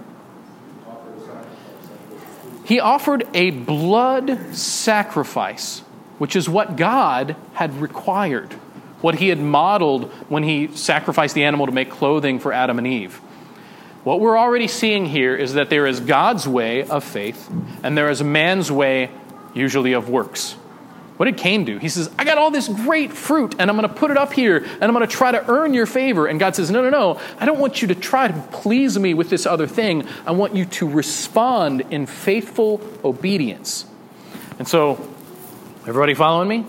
He 2.64 2.80
offered 2.80 3.26
a 3.34 3.50
blood 3.50 4.54
sacrifice, 4.54 5.82
which 6.18 6.36
is 6.36 6.48
what 6.48 6.76
God 6.76 7.36
had 7.54 7.80
required, 7.80 8.52
what 9.00 9.16
he 9.16 9.28
had 9.28 9.40
modeled 9.40 10.10
when 10.28 10.42
he 10.42 10.68
sacrificed 10.68 11.34
the 11.34 11.44
animal 11.44 11.66
to 11.66 11.72
make 11.72 11.90
clothing 11.90 12.38
for 12.38 12.52
Adam 12.52 12.78
and 12.78 12.86
Eve. 12.86 13.20
What 14.04 14.20
we're 14.20 14.38
already 14.38 14.68
seeing 14.68 15.06
here 15.06 15.34
is 15.34 15.54
that 15.54 15.70
there 15.70 15.86
is 15.86 16.00
God's 16.00 16.46
way 16.46 16.84
of 16.84 17.04
faith, 17.04 17.50
and 17.82 17.96
there 17.96 18.10
is 18.10 18.22
man's 18.22 18.70
way, 18.70 19.10
usually 19.54 19.92
of 19.92 20.08
works. 20.08 20.56
What 21.18 21.26
did 21.26 21.36
Cain 21.36 21.64
do? 21.64 21.78
He 21.78 21.88
says, 21.88 22.08
I 22.16 22.24
got 22.24 22.38
all 22.38 22.52
this 22.52 22.68
great 22.68 23.12
fruit 23.12 23.56
and 23.58 23.68
I'm 23.68 23.76
going 23.76 23.88
to 23.88 23.92
put 23.92 24.12
it 24.12 24.16
up 24.16 24.32
here 24.32 24.58
and 24.58 24.84
I'm 24.84 24.92
going 24.92 25.04
to 25.04 25.12
try 25.12 25.32
to 25.32 25.50
earn 25.50 25.74
your 25.74 25.84
favor. 25.84 26.28
And 26.28 26.38
God 26.38 26.54
says, 26.54 26.70
No, 26.70 26.80
no, 26.80 26.90
no. 26.90 27.20
I 27.40 27.44
don't 27.44 27.58
want 27.58 27.82
you 27.82 27.88
to 27.88 27.96
try 27.96 28.28
to 28.28 28.48
please 28.52 28.96
me 28.96 29.14
with 29.14 29.28
this 29.28 29.44
other 29.44 29.66
thing. 29.66 30.06
I 30.24 30.30
want 30.30 30.54
you 30.54 30.64
to 30.64 30.88
respond 30.88 31.80
in 31.90 32.06
faithful 32.06 32.80
obedience. 33.04 33.84
And 34.60 34.68
so, 34.68 35.12
everybody 35.88 36.12
following 36.12 36.48
me? 36.48 36.66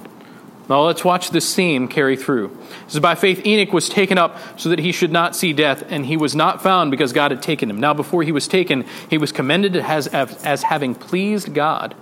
Now 0.70 0.84
let's 0.84 1.04
watch 1.04 1.32
this 1.32 1.54
theme 1.54 1.90
carry 1.90 2.16
through. 2.16 2.56
This 2.86 2.94
is 2.94 3.00
by 3.02 3.16
faith 3.16 3.46
Enoch 3.46 3.74
was 3.74 3.90
taken 3.90 4.18
up 4.18 4.38
so 4.58 4.70
that 4.70 4.80
he 4.80 4.94
should 4.94 5.12
not 5.12 5.36
see 5.36 5.52
death, 5.52 5.84
and 5.90 6.06
he 6.06 6.16
was 6.16 6.36
not 6.36 6.64
found 6.64 6.90
because 6.90 7.12
God 7.12 7.32
had 7.32 7.42
taken 7.42 7.70
him. 7.70 7.80
Now 7.80 7.94
before 7.94 8.24
he 8.24 8.32
was 8.32 8.48
taken, 8.48 8.86
he 9.10 9.18
was 9.18 9.34
commended 9.34 9.76
as, 9.76 10.08
as 10.08 10.64
having 10.64 10.96
pleased 10.96 11.54
God. 11.54 11.96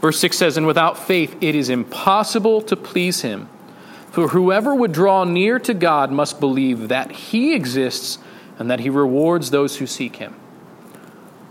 Verse 0.00 0.20
6 0.20 0.36
says, 0.36 0.56
And 0.56 0.66
without 0.66 0.96
faith 0.96 1.36
it 1.40 1.56
is 1.56 1.68
impossible 1.68 2.62
to 2.62 2.76
please 2.76 3.22
him. 3.22 3.48
For 4.10 4.28
whoever 4.28 4.74
would 4.74 4.92
draw 4.92 5.24
near 5.24 5.58
to 5.60 5.74
God 5.74 6.12
must 6.12 6.38
believe 6.38 6.88
that 6.88 7.10
he 7.10 7.54
exists 7.54 8.18
and 8.58 8.70
that 8.70 8.80
he 8.80 8.90
rewards 8.90 9.50
those 9.50 9.78
who 9.78 9.86
seek 9.86 10.16
him. 10.16 10.36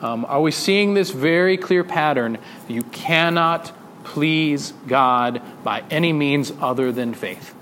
Um, 0.01 0.23
are 0.25 0.41
we 0.41 0.51
seeing 0.51 0.93
this 0.93 1.09
very 1.09 1.57
clear 1.57 1.83
pattern? 1.83 2.37
You 2.67 2.83
cannot 2.83 3.71
please 4.11 4.73
God 4.87 5.41
by 5.63 5.83
any 5.89 6.11
means 6.11 6.51
other 6.59 6.91
than 6.91 7.13
faith. 7.13 7.55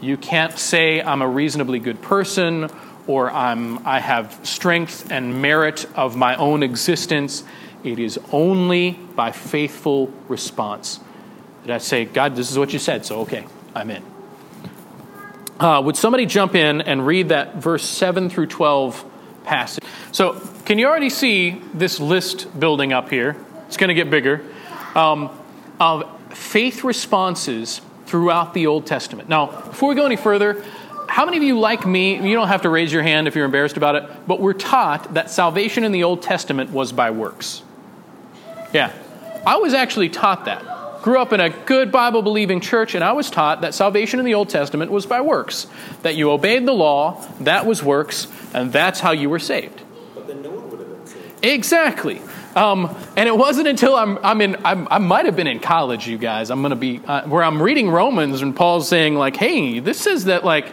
You 0.00 0.16
can't 0.16 0.58
say, 0.58 1.02
I'm 1.02 1.20
a 1.20 1.28
reasonably 1.28 1.78
good 1.78 2.00
person, 2.00 2.70
or 3.06 3.30
I'm, 3.30 3.86
I 3.86 4.00
have 4.00 4.40
strength 4.42 5.12
and 5.12 5.42
merit 5.42 5.86
of 5.94 6.16
my 6.16 6.34
own 6.36 6.62
existence. 6.62 7.44
It 7.84 7.98
is 7.98 8.18
only 8.32 8.92
by 8.92 9.32
faithful 9.32 10.10
response 10.28 10.98
that 11.64 11.74
I 11.74 11.78
say, 11.78 12.06
God, 12.06 12.36
this 12.36 12.50
is 12.50 12.58
what 12.58 12.72
you 12.72 12.78
said, 12.78 13.04
so 13.04 13.20
okay, 13.20 13.44
I'm 13.74 13.90
in. 13.90 14.02
Uh, 15.58 15.82
would 15.82 15.96
somebody 15.96 16.24
jump 16.24 16.54
in 16.54 16.80
and 16.80 17.06
read 17.06 17.28
that 17.28 17.56
verse 17.56 17.84
7 17.84 18.30
through 18.30 18.46
12 18.46 19.04
passage? 19.44 19.84
So, 20.10 20.40
can 20.64 20.78
you 20.78 20.86
already 20.86 21.10
see 21.10 21.60
this 21.74 22.00
list 22.00 22.58
building 22.58 22.94
up 22.94 23.10
here? 23.10 23.36
It's 23.66 23.76
going 23.76 23.88
to 23.88 23.94
get 23.94 24.08
bigger. 24.08 24.42
Um, 24.94 25.30
of 25.80 26.04
faith 26.36 26.84
responses 26.84 27.80
throughout 28.06 28.54
the 28.54 28.66
Old 28.66 28.86
Testament. 28.86 29.28
Now, 29.28 29.46
before 29.46 29.88
we 29.88 29.94
go 29.94 30.04
any 30.04 30.16
further, 30.16 30.64
how 31.08 31.24
many 31.24 31.38
of 31.38 31.42
you, 31.42 31.58
like 31.58 31.86
me, 31.86 32.16
you 32.16 32.36
don't 32.36 32.48
have 32.48 32.62
to 32.62 32.68
raise 32.68 32.92
your 32.92 33.02
hand 33.02 33.26
if 33.26 33.34
you're 33.34 33.44
embarrassed 33.44 33.76
about 33.76 33.96
it, 33.96 34.04
but 34.28 34.40
we're 34.40 34.52
taught 34.52 35.14
that 35.14 35.30
salvation 35.30 35.82
in 35.82 35.90
the 35.90 36.04
Old 36.04 36.22
Testament 36.22 36.70
was 36.70 36.92
by 36.92 37.10
works? 37.10 37.62
Yeah. 38.72 38.92
I 39.44 39.56
was 39.56 39.74
actually 39.74 40.10
taught 40.10 40.44
that. 40.44 40.64
Grew 41.02 41.18
up 41.18 41.32
in 41.32 41.40
a 41.40 41.48
good 41.48 41.90
Bible 41.90 42.20
believing 42.20 42.60
church, 42.60 42.94
and 42.94 43.02
I 43.02 43.12
was 43.12 43.30
taught 43.30 43.62
that 43.62 43.74
salvation 43.74 44.18
in 44.18 44.26
the 44.26 44.34
Old 44.34 44.50
Testament 44.50 44.90
was 44.90 45.06
by 45.06 45.22
works. 45.22 45.66
That 46.02 46.14
you 46.14 46.30
obeyed 46.30 46.66
the 46.66 46.72
law, 46.72 47.26
that 47.40 47.64
was 47.64 47.82
works, 47.82 48.28
and 48.52 48.70
that's 48.70 49.00
how 49.00 49.12
you 49.12 49.30
were 49.30 49.38
saved. 49.38 49.82
But 50.14 50.26
then 50.26 50.42
no 50.42 50.50
one 50.50 50.70
would 50.70 50.80
have 50.80 50.88
been 50.88 51.06
saved. 51.06 51.44
Exactly. 51.44 52.20
Um, 52.54 52.96
and 53.16 53.28
it 53.28 53.36
wasn't 53.36 53.68
until 53.68 53.94
I'm, 53.94 54.18
I'm 54.22 54.40
in, 54.40 54.56
I'm, 54.64 54.88
i 54.90 54.98
might 54.98 55.26
have 55.26 55.36
been 55.36 55.46
in 55.46 55.60
college, 55.60 56.08
you 56.08 56.18
guys. 56.18 56.50
I'm 56.50 56.62
going 56.62 56.70
to 56.70 56.76
be, 56.76 57.00
uh, 57.06 57.28
where 57.28 57.44
I'm 57.44 57.62
reading 57.62 57.88
Romans 57.88 58.42
and 58.42 58.54
Paul's 58.54 58.88
saying, 58.88 59.14
like, 59.14 59.36
hey, 59.36 59.78
this 59.78 60.00
says 60.00 60.24
that, 60.24 60.44
like, 60.44 60.72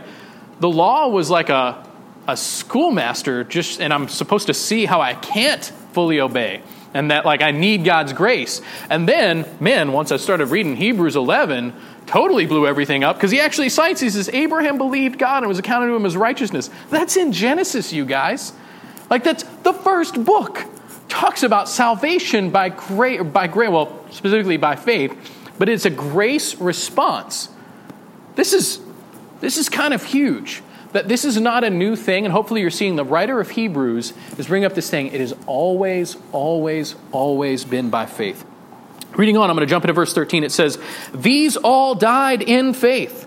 the 0.60 0.70
law 0.70 1.08
was 1.08 1.30
like 1.30 1.50
a, 1.50 1.88
a 2.28 2.36
schoolmaster, 2.36 3.44
just, 3.44 3.80
and 3.80 3.94
I'm 3.94 4.08
supposed 4.08 4.48
to 4.48 4.56
see 4.56 4.86
how 4.86 5.02
I 5.02 5.14
can't 5.14 5.64
fully 5.94 6.20
obey. 6.20 6.64
And 6.96 7.12
that, 7.12 7.26
like, 7.26 7.44
I 7.44 7.52
need 7.52 7.86
God's 7.86 8.12
grace. 8.12 8.62
And 8.90 9.08
then, 9.08 9.46
man, 9.60 9.92
once 9.92 10.12
I 10.12 10.18
started 10.18 10.48
reading 10.48 10.76
Hebrews 10.76 11.16
11, 11.16 11.74
totally 12.08 12.48
blew 12.48 12.66
everything 12.66 13.04
up 13.04 13.18
because 13.18 13.30
he 13.30 13.40
actually 13.40 13.70
cites, 13.70 14.02
he 14.02 14.10
says, 14.10 14.30
Abraham 14.34 14.80
believed 14.80 15.20
God 15.20 15.44
and 15.44 15.48
was 15.48 15.60
accounted 15.60 15.90
to 15.90 15.96
him 15.96 16.08
as 16.08 16.18
righteousness. 16.18 16.72
That's 16.90 17.18
in 17.18 17.34
Genesis, 17.34 17.94
you 17.94 18.04
guys. 18.04 18.52
Like, 19.12 19.24
that's 19.24 19.44
the 19.62 19.74
first 19.74 20.24
book 20.26 20.66
talks 21.08 21.44
about 21.44 21.70
salvation 21.70 22.50
by 22.50 22.70
grace, 22.70 23.22
by 23.22 23.48
grace, 23.48 23.70
well, 23.70 24.06
specifically 24.12 24.58
by 24.58 24.76
faith, 24.76 25.16
but 25.58 25.70
it's 25.70 25.86
a 25.86 25.90
grace 25.90 26.56
response. 26.56 27.50
This 28.36 28.54
is 28.54 28.80
this 29.40 29.58
is 29.58 29.70
kind 29.70 29.94
of 29.94 30.04
huge. 30.04 30.64
That 30.94 31.08
this 31.10 31.26
is 31.26 31.40
not 31.40 31.64
a 31.64 31.70
new 31.70 31.96
thing, 31.96 32.26
and 32.26 32.32
hopefully 32.32 32.62
you're 32.62 32.70
seeing 32.70 32.96
the 32.96 33.04
writer 33.04 33.40
of 33.40 33.50
Hebrews 33.52 34.14
is 34.38 34.48
bringing 34.48 34.66
up 34.66 34.74
this 34.74 34.90
thing. 34.90 35.08
It 35.08 35.20
has 35.20 35.36
always, 35.46 36.16
always, 36.32 36.96
always 37.12 37.66
been 37.66 37.90
by 37.90 38.06
faith. 38.06 38.46
Reading 39.16 39.36
on, 39.36 39.50
I'm 39.50 39.56
going 39.56 39.68
to 39.68 39.70
jump 39.70 39.84
into 39.84 39.94
verse 39.94 40.14
13. 40.14 40.44
It 40.44 40.52
says, 40.52 40.80
These 41.14 41.58
all 41.58 41.94
died 41.94 42.42
in 42.42 42.74
faith 42.74 43.27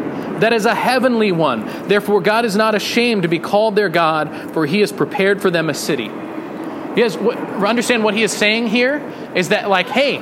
that 0.41 0.53
is 0.53 0.65
a 0.65 0.75
heavenly 0.75 1.31
one. 1.31 1.87
Therefore, 1.87 2.21
God 2.21 2.45
is 2.45 2.55
not 2.55 2.75
ashamed 2.75 3.23
to 3.23 3.27
be 3.27 3.39
called 3.39 3.75
their 3.75 3.89
God, 3.89 4.53
for 4.53 4.65
he 4.65 4.79
has 4.81 4.91
prepared 4.91 5.41
for 5.41 5.49
them 5.49 5.69
a 5.69 5.73
city. 5.73 6.11
Yes, 6.95 7.15
understand 7.15 8.03
what 8.03 8.13
he 8.13 8.23
is 8.23 8.31
saying 8.31 8.67
here 8.67 9.01
is 9.33 9.49
that, 9.49 9.69
like, 9.69 9.87
hey, 9.87 10.21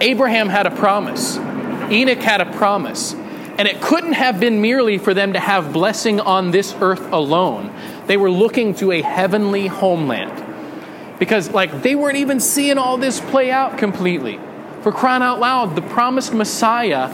Abraham 0.00 0.48
had 0.48 0.66
a 0.66 0.70
promise, 0.70 1.36
Enoch 1.36 2.18
had 2.18 2.40
a 2.40 2.52
promise, 2.52 3.14
and 3.14 3.66
it 3.66 3.80
couldn't 3.80 4.12
have 4.12 4.40
been 4.40 4.60
merely 4.62 4.98
for 4.98 5.14
them 5.14 5.32
to 5.34 5.40
have 5.40 5.72
blessing 5.72 6.20
on 6.20 6.50
this 6.50 6.74
earth 6.80 7.12
alone. 7.12 7.74
They 8.06 8.16
were 8.16 8.30
looking 8.30 8.74
to 8.76 8.92
a 8.92 9.02
heavenly 9.02 9.66
homeland. 9.66 11.18
Because, 11.18 11.50
like, 11.50 11.82
they 11.82 11.94
weren't 11.94 12.16
even 12.16 12.40
seeing 12.40 12.78
all 12.78 12.96
this 12.96 13.20
play 13.20 13.50
out 13.50 13.76
completely. 13.76 14.40
For 14.80 14.92
crying 14.92 15.22
out 15.22 15.38
loud, 15.38 15.76
the 15.76 15.82
promised 15.82 16.32
Messiah 16.32 17.10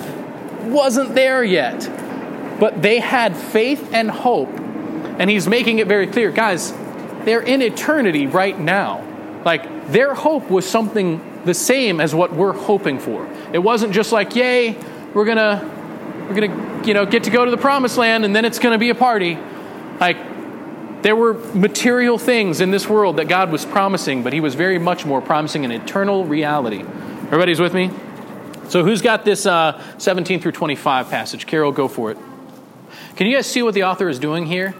wasn't 0.62 1.16
there 1.16 1.42
yet. 1.42 1.88
But 2.59 2.83
they 2.83 3.01
had 3.01 3.37
faith 3.37 3.90
and 3.92 4.11
hope. 4.11 4.51
And 5.19 5.31
he's 5.31 5.49
making 5.49 5.79
it 5.79 5.87
very 5.87 6.07
clear 6.07 6.31
guys, 6.31 6.73
they're 7.25 7.42
in 7.42 7.62
eternity 7.62 8.27
right 8.27 8.59
now. 8.59 9.05
Like, 9.45 9.88
their 9.88 10.14
hope 10.14 10.51
was 10.51 10.69
something 10.69 11.42
the 11.45 11.55
same 11.55 12.01
as 12.01 12.14
what 12.14 12.33
we're 12.33 12.53
hoping 12.53 12.99
for. 12.99 13.29
It 13.53 13.59
wasn't 13.59 13.92
just 13.92 14.12
like, 14.12 14.35
yay, 14.35 14.77
we're 15.14 15.25
gonna, 15.25 16.29
we're 16.29 16.35
gonna, 16.35 16.87
you 16.87 16.95
know, 16.95 17.07
get 17.07 17.25
to 17.25 17.31
go 17.31 17.45
to 17.45 17.51
the 17.51 17.57
promised 17.57 17.97
land 17.97 18.25
and 18.25 18.35
then 18.35 18.45
it's 18.45 18.59
gonna 18.59 18.79
be 18.79 18.90
a 18.90 18.95
party. 18.95 19.38
Like, 20.01 20.16
there 21.03 21.14
were 21.14 21.35
material 21.55 22.19
things 22.19 22.61
in 22.61 22.71
this 22.71 22.88
world 22.88 23.16
that 23.16 23.29
God 23.29 23.53
was 23.53 23.64
promising, 23.64 24.23
but 24.23 24.33
He 24.33 24.40
was 24.40 24.55
very 24.55 24.79
much 24.79 25.07
more 25.07 25.21
promising 25.21 25.64
an 25.64 25.71
eternal 25.71 26.25
reality. 26.25 26.81
Everybody's 26.81 27.61
with 27.61 27.75
me? 27.75 27.90
So, 28.69 28.83
who's 28.83 29.03
got 29.03 29.25
this 29.25 29.47
uh, 29.47 29.81
17 29.99 30.40
through 30.40 30.53
25 30.53 31.09
passage? 31.09 31.47
Carol, 31.47 31.71
go 31.71 31.87
for 31.87 32.11
it. 32.11 32.19
Can 33.16 33.26
you 33.26 33.35
guys 33.35 33.46
see 33.46 33.62
what 33.62 33.72
the 33.72 33.85
author 33.85 34.11
is 34.11 34.18
doing 34.18 34.44
here? 34.44 34.74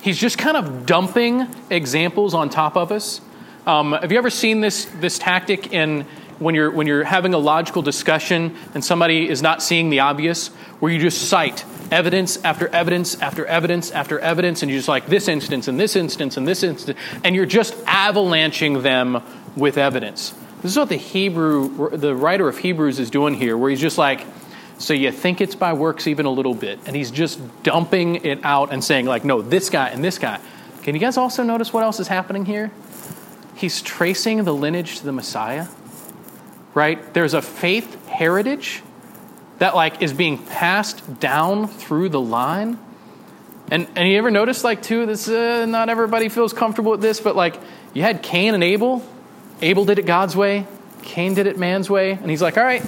He's 0.00 0.18
just 0.18 0.38
kind 0.38 0.56
of 0.56 0.86
dumping 0.86 1.46
examples 1.68 2.32
on 2.32 2.48
top 2.48 2.78
of 2.78 2.90
us. 2.90 3.20
Um, 3.66 3.92
have 3.92 4.10
you 4.10 4.16
ever 4.16 4.30
seen 4.30 4.62
this, 4.62 4.86
this 5.00 5.18
tactic 5.18 5.70
in 5.70 6.06
when 6.38 6.54
you're, 6.54 6.70
when 6.70 6.86
you're 6.86 7.04
having 7.04 7.34
a 7.34 7.38
logical 7.38 7.82
discussion 7.82 8.56
and 8.72 8.82
somebody 8.82 9.28
is 9.28 9.42
not 9.42 9.62
seeing 9.62 9.90
the 9.90 10.00
obvious, 10.00 10.48
where 10.80 10.90
you 10.90 10.98
just 10.98 11.28
cite 11.28 11.62
evidence 11.90 12.42
after 12.42 12.68
evidence 12.68 13.20
after 13.20 13.44
evidence 13.44 13.90
after 13.90 14.18
evidence, 14.18 14.62
and 14.62 14.70
you're 14.70 14.78
just 14.78 14.88
like 14.88 15.04
this 15.06 15.28
instance 15.28 15.68
and 15.68 15.78
this 15.78 15.94
instance 15.94 16.38
and 16.38 16.48
this 16.48 16.62
instance, 16.62 16.98
and 17.22 17.36
you're 17.36 17.44
just 17.44 17.74
avalanching 17.86 18.80
them 18.80 19.22
with 19.56 19.76
evidence. 19.76 20.30
This 20.62 20.72
is 20.72 20.78
what 20.78 20.88
the 20.88 20.96
Hebrew, 20.96 21.98
the 21.98 22.16
writer 22.16 22.48
of 22.48 22.56
Hebrews 22.56 22.98
is 22.98 23.10
doing 23.10 23.34
here, 23.34 23.58
where 23.58 23.68
he's 23.68 23.80
just 23.80 23.98
like, 23.98 24.26
so 24.78 24.92
you 24.92 25.12
think 25.12 25.40
it's 25.40 25.54
by 25.54 25.72
works 25.72 26.06
even 26.06 26.26
a 26.26 26.30
little 26.30 26.54
bit. 26.54 26.78
And 26.86 26.96
he's 26.96 27.10
just 27.10 27.40
dumping 27.62 28.16
it 28.24 28.40
out 28.44 28.72
and 28.72 28.82
saying, 28.82 29.06
like, 29.06 29.24
no, 29.24 29.42
this 29.42 29.70
guy 29.70 29.88
and 29.88 30.02
this 30.02 30.18
guy. 30.18 30.40
Can 30.82 30.94
you 30.94 31.00
guys 31.00 31.16
also 31.16 31.42
notice 31.42 31.72
what 31.72 31.84
else 31.84 32.00
is 32.00 32.08
happening 32.08 32.44
here? 32.44 32.70
He's 33.56 33.80
tracing 33.80 34.44
the 34.44 34.52
lineage 34.52 34.98
to 34.98 35.04
the 35.04 35.12
Messiah, 35.12 35.66
right? 36.74 37.14
There's 37.14 37.34
a 37.34 37.42
faith 37.42 38.08
heritage 38.08 38.82
that, 39.58 39.74
like, 39.74 40.02
is 40.02 40.12
being 40.12 40.38
passed 40.38 41.20
down 41.20 41.68
through 41.68 42.08
the 42.08 42.20
line. 42.20 42.78
And, 43.70 43.86
and 43.94 44.08
you 44.08 44.18
ever 44.18 44.30
notice, 44.30 44.64
like, 44.64 44.82
too, 44.82 45.06
this, 45.06 45.28
uh, 45.28 45.64
not 45.66 45.88
everybody 45.88 46.28
feels 46.28 46.52
comfortable 46.52 46.90
with 46.90 47.00
this, 47.00 47.20
but, 47.20 47.36
like, 47.36 47.58
you 47.94 48.02
had 48.02 48.22
Cain 48.22 48.54
and 48.54 48.64
Abel. 48.64 49.02
Abel 49.62 49.84
did 49.84 50.00
it 50.00 50.06
God's 50.06 50.36
way, 50.36 50.66
Cain 51.02 51.34
did 51.34 51.46
it 51.46 51.56
man's 51.56 51.88
way. 51.88 52.10
And 52.10 52.28
he's 52.28 52.42
like, 52.42 52.58
all 52.58 52.64
right, 52.64 52.82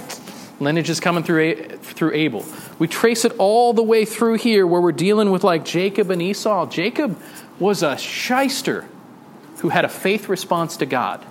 Lineage 0.59 0.89
is 0.89 0.99
coming 0.99 1.23
through, 1.23 1.55
through 1.79 2.13
Abel. 2.13 2.43
We 2.79 2.87
trace 2.87 3.25
it 3.25 3.33
all 3.37 3.73
the 3.73 3.83
way 3.83 4.05
through 4.05 4.35
here 4.35 4.65
where 4.65 4.81
we're 4.81 4.91
dealing 4.91 5.31
with 5.31 5.43
like 5.43 5.63
Jacob 5.63 6.09
and 6.09 6.21
Esau. 6.21 6.67
Jacob 6.67 7.19
was 7.59 7.83
a 7.83 7.97
shyster 7.97 8.87
who 9.59 9.69
had 9.69 9.85
a 9.85 9.89
faith 9.89 10.29
response 10.29 10.77
to 10.77 10.85
God. 10.85 11.23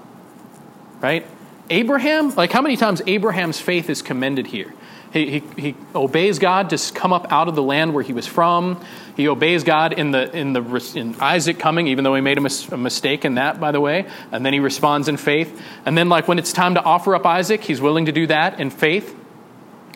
Right? 1.01 1.27
Abraham, 1.71 2.35
like 2.35 2.53
how 2.53 2.63
many 2.63 2.77
times 2.77 3.03
Abraham's 3.07 3.61
faith 3.61 3.91
is 3.91 4.03
commended 4.03 4.49
here? 4.49 4.73
He, 5.13 5.41
he, 5.41 5.61
he, 5.61 5.75
obeys 5.95 6.39
God 6.39 6.71
to 6.71 6.93
come 6.93 7.13
up 7.13 7.33
out 7.33 7.49
of 7.49 7.55
the 7.55 7.63
land 7.63 7.95
where 7.95 8.03
he 8.03 8.13
was 8.13 8.27
from. 8.27 8.85
He 9.17 9.29
obeys 9.29 9.65
God 9.65 9.93
in, 9.93 10.11
the, 10.11 10.35
in, 10.37 10.53
the, 10.53 10.93
in 10.95 11.15
Isaac 11.21 11.59
coming, 11.59 11.87
even 11.87 12.05
though 12.05 12.15
he 12.15 12.21
made 12.21 12.39
a, 12.39 12.41
mis- 12.41 12.69
a 12.69 12.77
mistake 12.77 13.25
in 13.25 13.37
that, 13.37 13.59
by 13.59 13.73
the 13.73 13.81
way. 13.81 14.07
And 14.33 14.45
then 14.45 14.53
he 14.53 14.61
responds 14.61 15.09
in 15.09 15.17
faith. 15.17 15.63
And 15.87 15.97
then, 15.97 16.09
like, 16.09 16.29
when 16.29 16.39
it's 16.39 16.53
time 16.53 16.75
to 16.75 16.83
offer 16.83 17.15
up 17.15 17.25
Isaac, 17.25 17.63
he's 17.63 17.81
willing 17.81 18.07
to 18.07 18.13
do 18.13 18.27
that 18.27 18.61
in 18.61 18.71
faith. 18.71 19.17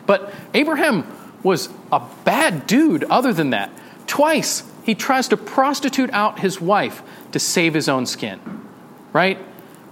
But 0.05 0.33
Abraham 0.53 1.05
was 1.43 1.69
a 1.91 2.01
bad 2.23 2.67
dude, 2.67 3.03
other 3.05 3.33
than 3.33 3.51
that. 3.51 3.71
Twice, 4.07 4.63
he 4.83 4.95
tries 4.95 5.27
to 5.29 5.37
prostitute 5.37 6.09
out 6.11 6.39
his 6.39 6.59
wife 6.59 7.03
to 7.31 7.39
save 7.39 7.73
his 7.73 7.87
own 7.87 8.05
skin, 8.05 8.39
right? 9.13 9.37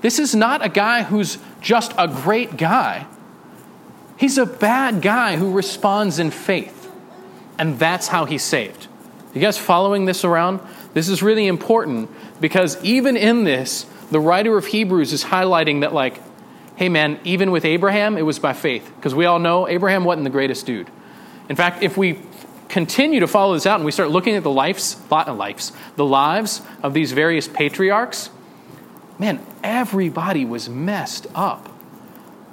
This 0.02 0.20
is 0.20 0.36
not 0.36 0.66
a 0.66 0.70
guy 0.70 1.04
who's 1.04 1.38
just 1.62 1.94
a 1.98 2.08
great 2.08 2.58
guy. 2.58 3.06
He's 4.20 4.38
a 4.38 4.46
bad 4.46 5.02
guy 5.02 5.38
who 5.38 5.54
responds 5.54 6.20
in 6.20 6.30
faith. 6.30 6.92
And 7.58 7.80
that's 7.80 8.10
how 8.10 8.26
he's 8.26 8.44
saved. 8.44 8.88
You 9.34 9.40
guys 9.40 9.58
following 9.58 10.04
this 10.04 10.26
around? 10.26 10.60
This 10.94 11.08
is 11.08 11.24
really 11.24 11.48
important 11.48 12.10
because 12.42 12.84
even 12.84 13.16
in 13.16 13.46
this, 13.46 13.86
the 14.12 14.20
writer 14.20 14.58
of 14.58 14.66
Hebrews 14.66 15.14
is 15.14 15.24
highlighting 15.24 15.82
that, 15.82 15.94
like, 15.94 16.20
hey 16.76 16.90
man, 16.90 17.18
even 17.24 17.50
with 17.52 17.64
Abraham, 17.64 18.18
it 18.18 18.24
was 18.24 18.40
by 18.40 18.52
faith. 18.52 18.92
Because 18.98 19.16
we 19.16 19.26
all 19.26 19.40
know 19.40 19.70
Abraham 19.70 20.04
wasn't 20.04 20.26
the 20.26 20.30
greatest 20.30 20.66
dude. 20.66 20.90
In 21.48 21.56
fact, 21.56 21.82
if 21.82 21.96
we 21.96 22.20
continue 22.68 23.22
to 23.22 23.28
follow 23.28 23.54
this 23.54 23.66
out 23.66 23.76
and 23.76 23.86
we 23.86 23.92
start 23.92 24.12
looking 24.12 24.36
at 24.36 24.44
the 24.44 24.52
lives, 24.52 24.98
lives, 25.10 25.72
uh, 25.72 25.76
the 25.96 26.06
lives 26.06 26.62
of 26.84 26.94
these 26.94 27.14
various 27.14 27.48
patriarchs, 27.48 28.32
man, 29.18 29.40
everybody 29.64 30.44
was 30.44 30.68
messed 30.68 31.26
up. 31.34 31.70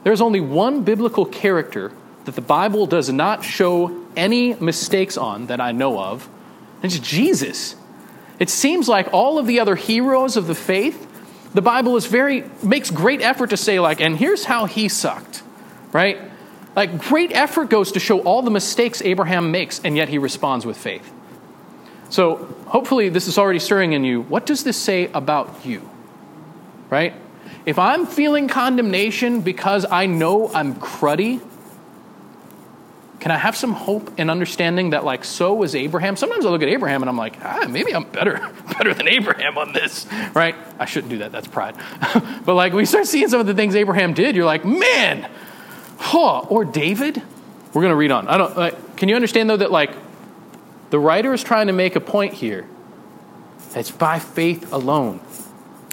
There's 0.07 0.21
only 0.21 0.39
one 0.39 0.85
biblical 0.85 1.27
character 1.27 1.91
that 2.27 2.37
the 2.37 2.41
Bible 2.41 2.87
does 2.87 3.11
not 3.11 3.43
show 3.43 4.07
any 4.17 4.55
mistakes 4.55 5.17
on 5.17 5.47
that 5.47 5.61
I 5.61 5.73
know 5.73 5.99
of. 5.99 6.29
And 6.81 6.93
it's 6.93 7.01
Jesus. 7.01 7.75
It 8.39 8.49
seems 8.49 8.89
like 8.89 9.13
all 9.13 9.37
of 9.37 9.49
the 9.49 9.59
other 9.59 9.75
heroes 9.75 10.37
of 10.37 10.47
the 10.47 10.55
faith, 10.55 11.09
the 11.55 11.61
Bible 11.61 11.97
is 11.97 12.07
very 12.07 12.45
makes 12.63 12.89
great 12.89 13.21
effort 13.21 13.51
to 13.51 13.57
say 13.57 13.81
like, 13.81 14.01
and 14.01 14.17
here's 14.17 14.45
how 14.45 14.67
he 14.67 14.89
sucked, 14.89 15.43
right? 15.91 16.21
Like 16.77 17.01
great 17.01 17.33
effort 17.33 17.69
goes 17.69 17.91
to 17.91 17.99
show 17.99 18.21
all 18.21 18.43
the 18.43 18.51
mistakes 18.53 19.03
Abraham 19.03 19.51
makes, 19.51 19.81
and 19.81 19.97
yet 19.97 20.09
he 20.09 20.19
responds 20.19 20.65
with 20.65 20.77
faith. 20.77 21.13
So 22.11 22.37
hopefully 22.67 23.09
this 23.09 23.27
is 23.27 23.39
already 23.39 23.59
stirring 23.59 23.93
in 23.93 24.05
you. 24.05 24.23
What 24.23 24.47
does 24.47 24.63
this 24.63 24.77
say 24.77 25.11
about 25.13 25.67
you? 25.67 25.91
Right? 26.91 27.13
If 27.65 27.79
I'm 27.79 28.07
feeling 28.07 28.49
condemnation 28.49 29.41
because 29.41 29.85
I 29.91 30.07
know 30.07 30.51
I'm 30.53 30.75
cruddy, 30.75 31.41
can 33.21 33.31
I 33.31 33.39
have 33.39 33.57
some 33.57 33.73
hope 33.73 34.13
and 34.19 34.31
understanding 34.31 34.91
that, 34.91 35.05
like, 35.05 35.25
so 35.25 35.55
was 35.55 35.75
Abraham? 35.75 36.17
Sometimes 36.17 36.47
I 36.47 36.51
look 36.51 36.63
at 36.63 36.69
Abraham 36.69 37.03
and 37.03 37.09
I'm 37.09 37.17
like, 37.17 37.37
ah, 37.43 37.67
maybe 37.69 37.95
I'm 37.95 38.05
better, 38.05 38.53
better 38.79 38.95
than 38.95 39.09
Abraham 39.09 39.59
on 39.59 39.73
this, 39.73 40.07
right? 40.35 40.55
I 40.79 40.85
shouldn't 40.85 41.11
do 41.11 41.19
that. 41.19 41.33
That's 41.33 41.49
pride. 41.49 41.75
but 42.45 42.55
like, 42.55 42.73
we 42.73 42.85
start 42.85 43.07
seeing 43.07 43.29
some 43.29 43.41
of 43.41 43.47
the 43.47 43.55
things 43.55 43.75
Abraham 43.75 44.15
did. 44.15 44.37
You're 44.37 44.45
like, 44.45 44.65
man, 44.65 45.29
huh? 45.99 46.41
Or 46.41 46.65
David. 46.65 47.23
We're 47.73 47.83
gonna 47.83 47.97
read 47.97 48.11
on. 48.11 48.29
I 48.29 48.39
don't. 48.39 48.57
Like, 48.57 48.97
can 48.97 49.09
you 49.09 49.17
understand 49.17 49.51
though 49.51 49.57
that 49.57 49.71
like, 49.71 49.91
the 50.91 50.99
writer 50.99 51.35
is 51.35 51.43
trying 51.43 51.67
to 51.67 51.73
make 51.73 51.97
a 51.97 52.01
point 52.01 52.35
here. 52.35 52.67
It's 53.75 53.91
by 53.91 54.19
faith 54.19 54.73
alone. 54.73 55.21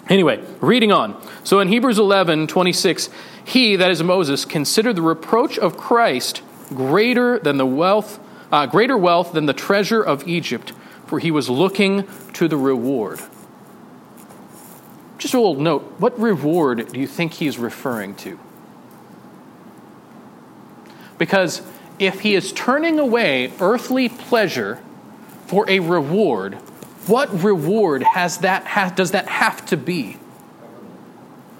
Anyway, 0.08 0.44
reading 0.60 0.92
on. 0.92 1.20
So 1.44 1.60
in 1.60 1.68
Hebrews 1.68 1.98
11, 1.98 2.46
26, 2.46 3.08
he, 3.44 3.76
that 3.76 3.90
is 3.90 4.02
Moses, 4.02 4.44
considered 4.44 4.96
the 4.96 5.02
reproach 5.02 5.58
of 5.58 5.76
Christ 5.76 6.42
greater 6.68 7.38
than 7.38 7.56
the 7.56 7.66
wealth, 7.66 8.20
uh, 8.52 8.66
greater 8.66 8.98
wealth 8.98 9.32
than 9.32 9.46
the 9.46 9.52
treasure 9.52 10.02
of 10.02 10.26
Egypt, 10.28 10.72
for 11.06 11.18
he 11.18 11.30
was 11.30 11.48
looking 11.48 12.06
to 12.34 12.48
the 12.48 12.56
reward. 12.56 13.20
Just 15.18 15.32
a 15.32 15.38
little 15.38 15.60
note 15.60 15.94
what 15.98 16.18
reward 16.18 16.92
do 16.92 17.00
you 17.00 17.06
think 17.06 17.34
he's 17.34 17.58
referring 17.58 18.14
to? 18.16 18.38
Because 21.16 21.62
if 21.98 22.20
he 22.20 22.34
is 22.34 22.52
turning 22.52 22.98
away 22.98 23.52
earthly 23.60 24.08
pleasure 24.08 24.82
for 25.46 25.68
a 25.70 25.80
reward, 25.80 26.58
what 27.08 27.42
reward 27.42 28.02
has 28.02 28.38
that, 28.38 28.64
has, 28.64 28.92
does 28.92 29.10
that 29.12 29.28
have 29.28 29.64
to 29.66 29.76
be? 29.76 30.16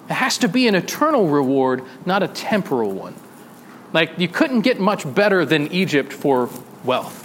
It 0.08 0.14
has 0.14 0.38
to 0.38 0.48
be 0.48 0.68
an 0.68 0.74
eternal 0.74 1.28
reward, 1.28 1.82
not 2.04 2.22
a 2.22 2.28
temporal 2.28 2.92
one. 2.92 3.14
Like, 3.92 4.18
you 4.18 4.28
couldn't 4.28 4.62
get 4.62 4.80
much 4.80 5.12
better 5.14 5.44
than 5.44 5.68
Egypt 5.68 6.12
for 6.12 6.50
wealth. 6.82 7.22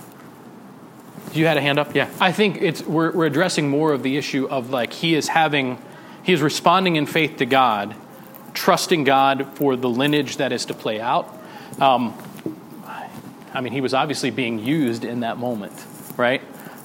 You 1.33 1.45
had 1.45 1.57
a 1.57 1.61
hand 1.61 1.77
up? 1.77 1.93
Yeah. 1.93 2.09
I 2.19 2.31
think 2.31 2.61
it's, 2.61 2.81
we're, 2.81 3.11
we're 3.11 3.25
addressing 3.25 3.69
more 3.69 3.91
of 3.91 4.01
the 4.03 4.17
issue 4.17 4.47
of 4.47 4.69
like 4.69 4.93
he 4.93 5.13
is 5.13 5.27
having, 5.27 5.77
he 6.23 6.33
is 6.33 6.41
responding 6.41 6.95
in 6.95 7.05
faith 7.05 7.37
to 7.37 7.45
God, 7.45 7.95
trusting 8.53 9.03
God 9.03 9.47
for 9.55 9.75
the 9.75 9.89
lineage 9.89 10.37
that 10.37 10.51
is 10.51 10.65
to 10.65 10.73
play 10.73 10.99
out. 10.99 11.37
Um, 11.79 12.17
I 13.53 13.61
mean, 13.61 13.73
he 13.73 13.81
was 13.81 13.93
obviously 13.93 14.31
being 14.31 14.59
used 14.59 15.03
in 15.03 15.21
that 15.21 15.37
moment, 15.37 15.73
right? 16.17 16.41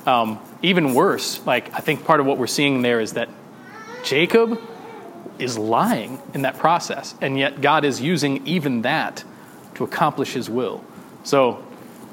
Um, 0.07 0.38
even 0.62 0.95
worse, 0.95 1.45
like 1.47 1.73
I 1.75 1.79
think 1.79 2.05
part 2.05 2.21
of 2.21 2.27
what 2.27 2.38
we're 2.38 2.47
seeing 2.47 2.83
there 2.83 3.01
is 3.01 3.14
that 3.14 3.29
Jacob 4.05 4.61
is 5.38 5.59
lying 5.59 6.21
in 6.35 6.43
that 6.43 6.59
process, 6.59 7.14
and 7.21 7.38
yet 7.38 7.61
God 7.61 7.85
is 7.85 8.01
using 8.01 8.47
even 8.47 8.83
that 8.83 9.25
to 9.75 9.85
accomplish 9.85 10.33
His 10.35 10.49
will. 10.51 10.85
So, 11.25 11.64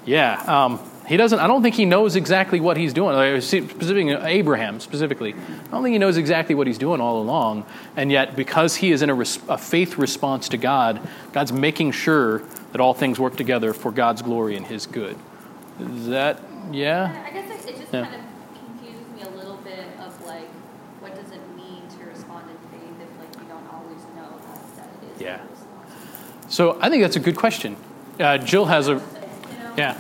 yeah, 0.06 0.42
um, 0.48 0.80
he 1.08 1.18
doesn't. 1.18 1.40
I 1.40 1.48
don't 1.48 1.62
think 1.62 1.76
he 1.76 1.84
knows 1.86 2.16
exactly 2.16 2.62
what 2.62 2.78
he's 2.78 2.94
doing. 2.94 3.42
Specifically, 3.42 4.12
Abraham 4.12 4.80
specifically, 4.80 5.34
I 5.34 5.68
don't 5.72 5.84
think 5.84 5.94
he 5.94 6.00
knows 6.00 6.16
exactly 6.16 6.56
what 6.56 6.68
he's 6.68 6.78
doing 6.78 7.02
all 7.02 7.22
along. 7.22 7.66
And 7.98 8.12
yet, 8.12 8.36
because 8.36 8.76
he 8.76 8.92
is 8.92 9.02
in 9.02 9.10
a, 9.10 9.14
res- 9.14 9.40
a 9.50 9.58
faith 9.58 9.98
response 9.98 10.48
to 10.50 10.58
God, 10.58 11.06
God's 11.34 11.52
making 11.52 11.92
sure 11.92 12.44
that 12.72 12.80
all 12.80 12.94
things 12.94 13.20
work 13.20 13.36
together 13.36 13.74
for 13.74 13.92
God's 13.92 14.22
glory 14.22 14.56
and 14.56 14.66
His 14.66 14.86
good. 14.86 15.18
Is 15.80 16.08
that 16.08 16.40
yeah? 16.72 17.51
I 17.94 17.98
guess 17.98 18.06
it, 18.06 18.10
it 18.10 18.12
just 18.12 18.12
Yeah. 18.12 18.12
kind 18.12 18.16
of 18.16 18.80
confuses 18.80 19.08
me 19.16 19.22
a 19.24 19.38
little 19.38 19.58
bit 19.58 19.86
of 20.00 20.26
like, 20.26 20.50
what 21.02 21.16
does 21.16 21.32
it 21.32 21.42
mean 21.56 21.84
to 22.00 22.06
respond 22.06 22.50
in 22.50 22.58
faith 22.70 22.96
if 23.02 23.10
like 23.20 23.44
you 23.44 23.50
don't 23.50 23.68
always 23.74 24.02
know 24.16 24.38
that, 24.48 24.76
that 24.78 24.90
it 25.04 25.16
is 25.16 25.22
Yeah. 25.22 25.40
So 26.50 26.78
I 26.82 26.90
think 26.90 27.02
that's 27.04 27.16
a 27.16 27.20
good 27.22 27.38
question. 27.38 27.76
Uh, 28.20 28.38
Jill 28.38 28.66
has 28.66 28.88
a 28.88 28.94
You 28.94 29.00
know? 29.00 29.74
yeah, 29.78 29.98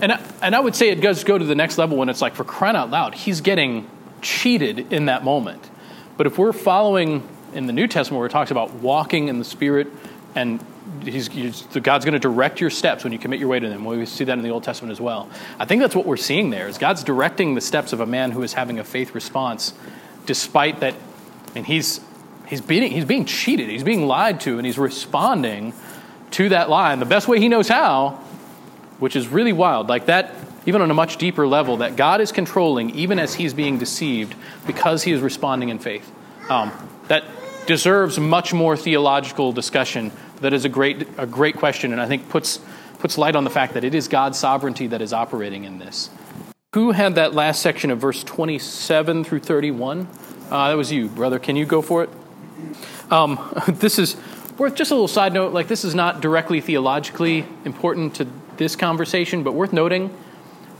and 0.00 0.12
I, 0.12 0.20
and 0.42 0.54
I 0.54 0.60
would 0.60 0.74
say 0.74 0.88
it 0.90 1.00
does 1.00 1.22
go 1.24 1.38
to 1.38 1.44
the 1.44 1.54
next 1.54 1.78
level 1.78 1.96
when 1.96 2.08
it's 2.08 2.20
like 2.20 2.34
for 2.34 2.44
crying 2.44 2.76
out 2.76 2.90
loud, 2.90 3.14
he's 3.14 3.40
getting 3.40 3.88
cheated 4.20 4.92
in 4.92 5.06
that 5.06 5.24
moment. 5.24 5.68
But 6.16 6.26
if 6.26 6.38
we're 6.38 6.52
following 6.52 7.26
in 7.54 7.66
the 7.66 7.72
New 7.72 7.86
Testament 7.86 8.18
where 8.18 8.26
it 8.26 8.32
talks 8.32 8.50
about 8.50 8.74
walking 8.74 9.28
in 9.28 9.38
the 9.38 9.44
Spirit 9.44 9.88
and 10.34 10.64
he's, 11.04 11.28
he's, 11.28 11.62
God's 11.62 12.04
going 12.04 12.14
to 12.14 12.18
direct 12.18 12.60
your 12.60 12.70
steps 12.70 13.04
when 13.04 13.12
you 13.12 13.18
commit 13.18 13.40
your 13.40 13.48
way 13.48 13.60
to 13.60 13.68
Him. 13.68 13.84
We 13.84 14.04
see 14.06 14.24
that 14.24 14.38
in 14.38 14.44
the 14.44 14.50
Old 14.50 14.64
Testament 14.64 14.92
as 14.92 15.00
well. 15.00 15.28
I 15.58 15.64
think 15.64 15.82
that's 15.82 15.94
what 15.94 16.06
we're 16.06 16.16
seeing 16.16 16.50
there. 16.50 16.68
Is 16.68 16.78
God's 16.78 17.04
directing 17.04 17.54
the 17.54 17.60
steps 17.60 17.92
of 17.92 18.00
a 18.00 18.06
man 18.06 18.30
who 18.30 18.42
is 18.42 18.52
having 18.52 18.78
a 18.78 18.84
faith 18.84 19.14
response, 19.14 19.74
despite 20.26 20.80
that. 20.80 20.94
Mean, 21.54 21.64
he's 21.64 22.00
he's 22.46 22.60
being 22.60 22.90
he's 22.90 23.04
being 23.04 23.24
cheated. 23.24 23.68
He's 23.68 23.84
being 23.84 24.06
lied 24.06 24.40
to, 24.42 24.56
and 24.56 24.66
he's 24.66 24.78
responding 24.78 25.74
to 26.32 26.48
that 26.48 26.70
lie 26.70 26.92
in 26.92 26.98
the 26.98 27.06
best 27.06 27.28
way 27.28 27.38
he 27.38 27.48
knows 27.48 27.68
how, 27.68 28.20
which 28.98 29.16
is 29.16 29.28
really 29.28 29.52
wild. 29.52 29.88
Like 29.88 30.06
that, 30.06 30.34
even 30.66 30.80
on 30.80 30.90
a 30.90 30.94
much 30.94 31.18
deeper 31.18 31.46
level, 31.46 31.78
that 31.78 31.96
God 31.96 32.20
is 32.20 32.32
controlling 32.32 32.90
even 32.90 33.18
as 33.18 33.34
he's 33.34 33.52
being 33.52 33.78
deceived 33.78 34.34
because 34.66 35.02
he 35.02 35.12
is 35.12 35.20
responding 35.20 35.68
in 35.68 35.78
faith. 35.78 36.10
Um, 36.48 36.72
that 37.08 37.24
deserves 37.66 38.18
much 38.18 38.52
more 38.52 38.76
theological 38.76 39.52
discussion. 39.52 40.12
That 40.40 40.52
is 40.52 40.64
a 40.64 40.68
great 40.68 41.06
a 41.18 41.26
great 41.26 41.56
question, 41.56 41.92
and 41.92 42.00
I 42.00 42.06
think 42.06 42.28
puts 42.28 42.60
puts 42.98 43.18
light 43.18 43.34
on 43.34 43.44
the 43.44 43.50
fact 43.50 43.74
that 43.74 43.84
it 43.84 43.94
is 43.94 44.08
God's 44.08 44.38
sovereignty 44.38 44.86
that 44.88 45.02
is 45.02 45.12
operating 45.12 45.64
in 45.64 45.78
this. 45.78 46.10
Who 46.74 46.92
had 46.92 47.16
that 47.16 47.34
last 47.34 47.60
section 47.60 47.90
of 47.90 47.98
verse 47.98 48.24
27 48.24 49.24
through 49.24 49.40
31? 49.40 50.08
Uh, 50.50 50.68
that 50.68 50.74
was 50.74 50.90
you, 50.90 51.08
brother. 51.08 51.38
Can 51.38 51.56
you 51.56 51.66
go 51.66 51.82
for 51.82 52.04
it? 52.04 52.10
Um, 53.10 53.38
this 53.68 53.98
is 53.98 54.16
worth 54.56 54.74
just 54.74 54.90
a 54.90 54.94
little 54.94 55.08
side 55.08 55.32
note. 55.34 55.52
Like, 55.52 55.68
this 55.68 55.84
is 55.84 55.94
not 55.94 56.20
directly 56.20 56.60
theologically 56.60 57.44
important 57.64 58.14
to 58.16 58.26
this 58.56 58.76
conversation, 58.76 59.42
but 59.42 59.52
worth 59.52 59.72
noting. 59.72 60.16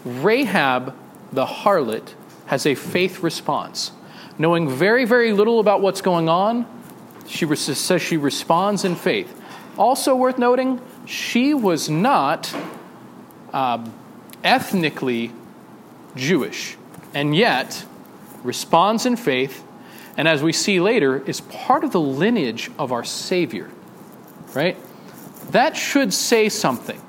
Rahab, 0.04 0.94
the 1.32 1.44
harlot, 1.44 2.14
has 2.46 2.66
a 2.66 2.74
faith 2.74 3.22
response. 3.22 3.92
Knowing 4.42 4.68
very, 4.68 5.04
very 5.04 5.32
little 5.32 5.60
about 5.60 5.80
what's 5.80 6.00
going 6.00 6.28
on, 6.28 6.66
she 7.28 7.44
res- 7.44 7.60
says 7.78 8.02
she 8.02 8.16
responds 8.16 8.84
in 8.84 8.96
faith. 8.96 9.40
Also 9.78 10.16
worth 10.16 10.36
noting, 10.36 10.80
she 11.06 11.54
was 11.54 11.88
not 11.88 12.52
uh, 13.52 13.88
ethnically 14.42 15.30
Jewish, 16.16 16.76
and 17.14 17.36
yet 17.36 17.84
responds 18.42 19.06
in 19.06 19.14
faith, 19.14 19.62
and 20.16 20.26
as 20.26 20.42
we 20.42 20.52
see 20.52 20.80
later, 20.80 21.24
is 21.24 21.40
part 21.42 21.84
of 21.84 21.92
the 21.92 22.00
lineage 22.00 22.68
of 22.80 22.90
our 22.90 23.04
Savior. 23.04 23.70
Right? 24.54 24.76
That 25.52 25.76
should 25.76 26.12
say 26.12 26.48
something. 26.48 27.00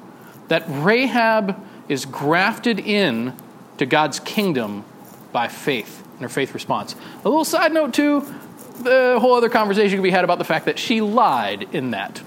That 0.50 0.66
Rahab 0.68 1.60
is 1.90 2.06
grafted 2.06 2.78
in 2.78 3.34
to 3.80 3.88
God's 3.88 4.20
kingdom 4.20 4.86
by 5.32 5.48
faith 5.48 6.03
her 6.20 6.30
faith 6.30 6.54
response. 6.54 6.96
A 7.24 7.30
little 7.30 7.46
side 7.46 7.74
note, 7.74 7.94
too 7.94 8.26
the 8.80 9.18
whole 9.20 9.34
other 9.34 9.50
conversation 9.50 9.98
could 9.98 10.04
be 10.04 10.12
had 10.12 10.24
about 10.24 10.38
the 10.38 10.44
fact 10.44 10.66
that 10.66 10.80
she 10.80 11.02
lied 11.02 11.68
in 11.74 11.92
that. 11.92 12.22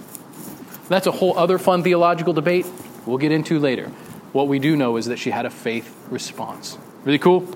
That's 0.88 1.06
a 1.06 1.12
whole 1.12 1.36
other 1.36 1.58
fun 1.58 1.82
theological 1.82 2.32
debate 2.32 2.66
we'll 3.04 3.18
get 3.18 3.32
into 3.32 3.58
later. 3.58 3.88
What 4.32 4.48
we 4.48 4.58
do 4.58 4.76
know 4.76 4.96
is 4.96 5.06
that 5.06 5.18
she 5.18 5.30
had 5.30 5.46
a 5.46 5.50
faith 5.50 5.94
response. 6.10 6.76
Really 7.04 7.18
cool? 7.18 7.46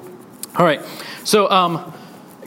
All 0.56 0.64
right. 0.64 0.80
So, 1.24 1.50
um, 1.50 1.92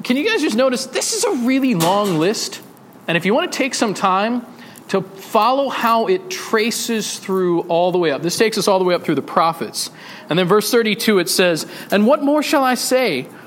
can 0.04 0.18
you 0.18 0.28
guys 0.28 0.42
just 0.42 0.56
notice 0.56 0.86
this 0.88 1.14
is 1.14 1.24
a 1.24 1.46
really 1.46 1.76
long 1.76 2.18
list? 2.18 2.62
And 3.08 3.16
if 3.16 3.26
you 3.26 3.34
want 3.34 3.52
to 3.52 3.58
take 3.58 3.74
some 3.74 3.94
time 3.94 4.46
to 4.90 5.02
follow 5.02 5.70
how 5.70 6.08
it 6.08 6.30
traces 6.30 7.20
through 7.20 7.62
all 7.62 7.92
the 7.92 7.98
way 7.98 8.12
up, 8.12 8.22
this 8.22 8.38
takes 8.38 8.58
us 8.58 8.68
all 8.68 8.80
the 8.80 8.86
way 8.86 8.96
up 8.96 9.04
through 9.04 9.16
the 9.16 9.22
prophets. 9.22 9.92
And 10.30 10.40
then, 10.40 10.48
verse 10.48 10.72
32, 10.72 11.20
it 11.20 11.30
says, 11.30 11.66
And 11.92 12.08
what 12.08 12.24
more 12.24 12.42
shall 12.42 12.64
I 12.64 12.76
say? 12.76 13.28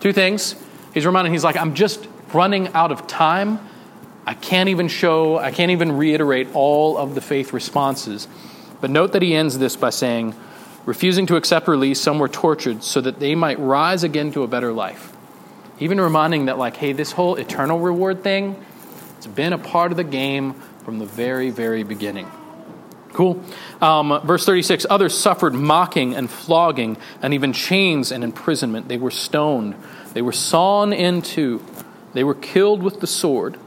Two 0.00 0.12
things. 0.12 0.54
He's 0.94 1.06
reminding, 1.06 1.32
he's 1.32 1.44
like, 1.44 1.56
I'm 1.56 1.74
just 1.74 2.08
running 2.32 2.68
out 2.68 2.90
of 2.90 3.06
time. 3.06 3.60
I 4.26 4.34
can't 4.34 4.68
even 4.68 4.88
show, 4.88 5.38
I 5.38 5.50
can't 5.50 5.70
even 5.70 5.92
reiterate 5.92 6.48
all 6.54 6.96
of 6.96 7.14
the 7.14 7.20
faith 7.20 7.52
responses. 7.52 8.26
But 8.80 8.90
note 8.90 9.12
that 9.12 9.22
he 9.22 9.34
ends 9.34 9.58
this 9.58 9.76
by 9.76 9.90
saying, 9.90 10.34
refusing 10.86 11.26
to 11.26 11.36
accept 11.36 11.68
release, 11.68 12.00
some 12.00 12.18
were 12.18 12.28
tortured 12.28 12.82
so 12.82 13.00
that 13.00 13.20
they 13.20 13.34
might 13.34 13.58
rise 13.58 14.02
again 14.02 14.32
to 14.32 14.42
a 14.42 14.48
better 14.48 14.72
life. 14.72 15.12
Even 15.78 16.00
reminding 16.00 16.46
that, 16.46 16.58
like, 16.58 16.76
hey, 16.76 16.92
this 16.92 17.12
whole 17.12 17.36
eternal 17.36 17.78
reward 17.78 18.22
thing, 18.22 18.62
it's 19.16 19.26
been 19.26 19.52
a 19.52 19.58
part 19.58 19.90
of 19.90 19.96
the 19.96 20.04
game 20.04 20.54
from 20.84 20.98
the 20.98 21.06
very, 21.06 21.50
very 21.50 21.82
beginning. 21.82 22.30
Cool. 23.12 23.42
Um, 23.80 24.20
verse 24.24 24.46
36 24.46 24.86
Others 24.88 25.18
suffered 25.18 25.54
mocking 25.54 26.14
and 26.14 26.30
flogging 26.30 26.96
and 27.22 27.34
even 27.34 27.52
chains 27.52 28.12
and 28.12 28.22
imprisonment. 28.22 28.88
They 28.88 28.98
were 28.98 29.10
stoned. 29.10 29.74
They 30.12 30.22
were 30.22 30.32
sawn 30.32 30.92
in 30.92 31.22
two. 31.22 31.64
They 32.12 32.24
were 32.24 32.34
killed 32.34 32.82
with 32.82 33.00
the 33.00 33.06
sword. 33.06 33.58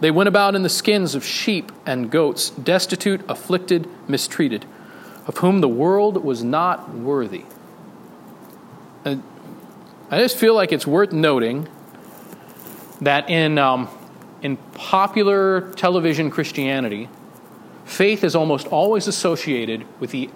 They 0.00 0.10
went 0.10 0.28
about 0.28 0.54
in 0.54 0.62
the 0.62 0.68
skins 0.68 1.14
of 1.14 1.24
sheep 1.24 1.72
and 1.86 2.10
goats, 2.10 2.50
destitute, 2.50 3.22
afflicted, 3.28 3.88
mistreated, 4.08 4.66
of 5.26 5.38
whom 5.38 5.60
the 5.60 5.68
world 5.68 6.22
was 6.22 6.44
not 6.44 6.94
worthy. 6.94 7.44
And 9.04 9.22
I 10.10 10.18
just 10.18 10.36
feel 10.36 10.54
like 10.54 10.72
it's 10.72 10.86
worth 10.86 11.12
noting 11.12 11.68
that 13.00 13.30
in, 13.30 13.56
um, 13.56 13.88
in 14.42 14.56
popular 14.74 15.72
television 15.72 16.30
Christianity, 16.30 17.08
Faith 17.86 18.24
is 18.24 18.34
almost 18.34 18.66
always 18.66 19.06
associated 19.06 19.86
with 20.00 20.10
the 20.10 20.28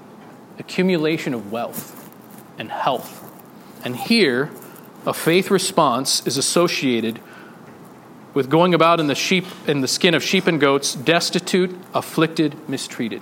accumulation 0.59 1.35
of 1.35 1.51
wealth 1.51 2.09
and 2.59 2.71
health. 2.71 3.29
And 3.85 3.97
here, 3.97 4.51
a 5.05 5.13
faith 5.13 5.51
response 5.51 6.25
is 6.27 6.37
associated 6.37 7.19
with 8.35 8.49
going 8.49 8.73
about 8.73 9.01
in 9.01 9.09
the 9.09 9.17
sheep 9.17 9.45
in 9.67 9.81
the 9.81 9.89
skin 9.89 10.15
of 10.15 10.23
sheep 10.23 10.47
and 10.47 10.61
goats, 10.61 10.95
destitute, 10.95 11.77
afflicted, 11.93 12.69
mistreated. 12.69 13.21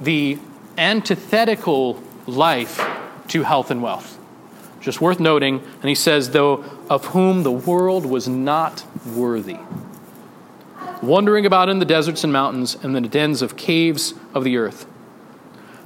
The 0.00 0.38
antithetical 0.76 2.02
life 2.26 2.84
to 3.28 3.44
health 3.44 3.70
and 3.70 3.82
wealth. 3.82 4.18
Just 4.80 5.00
worth 5.00 5.20
noting, 5.20 5.62
and 5.80 5.88
he 5.88 5.94
says, 5.94 6.30
though 6.30 6.64
of 6.90 7.06
whom 7.06 7.44
the 7.44 7.52
world 7.52 8.04
was 8.04 8.26
not 8.26 8.84
worthy 9.06 9.58
wandering 11.02 11.44
about 11.44 11.68
in 11.68 11.78
the 11.78 11.84
deserts 11.84 12.24
and 12.24 12.32
mountains 12.32 12.76
and 12.82 12.94
the 12.94 13.00
dens 13.00 13.42
of 13.42 13.56
caves 13.56 14.14
of 14.32 14.44
the 14.44 14.56
earth. 14.56 14.86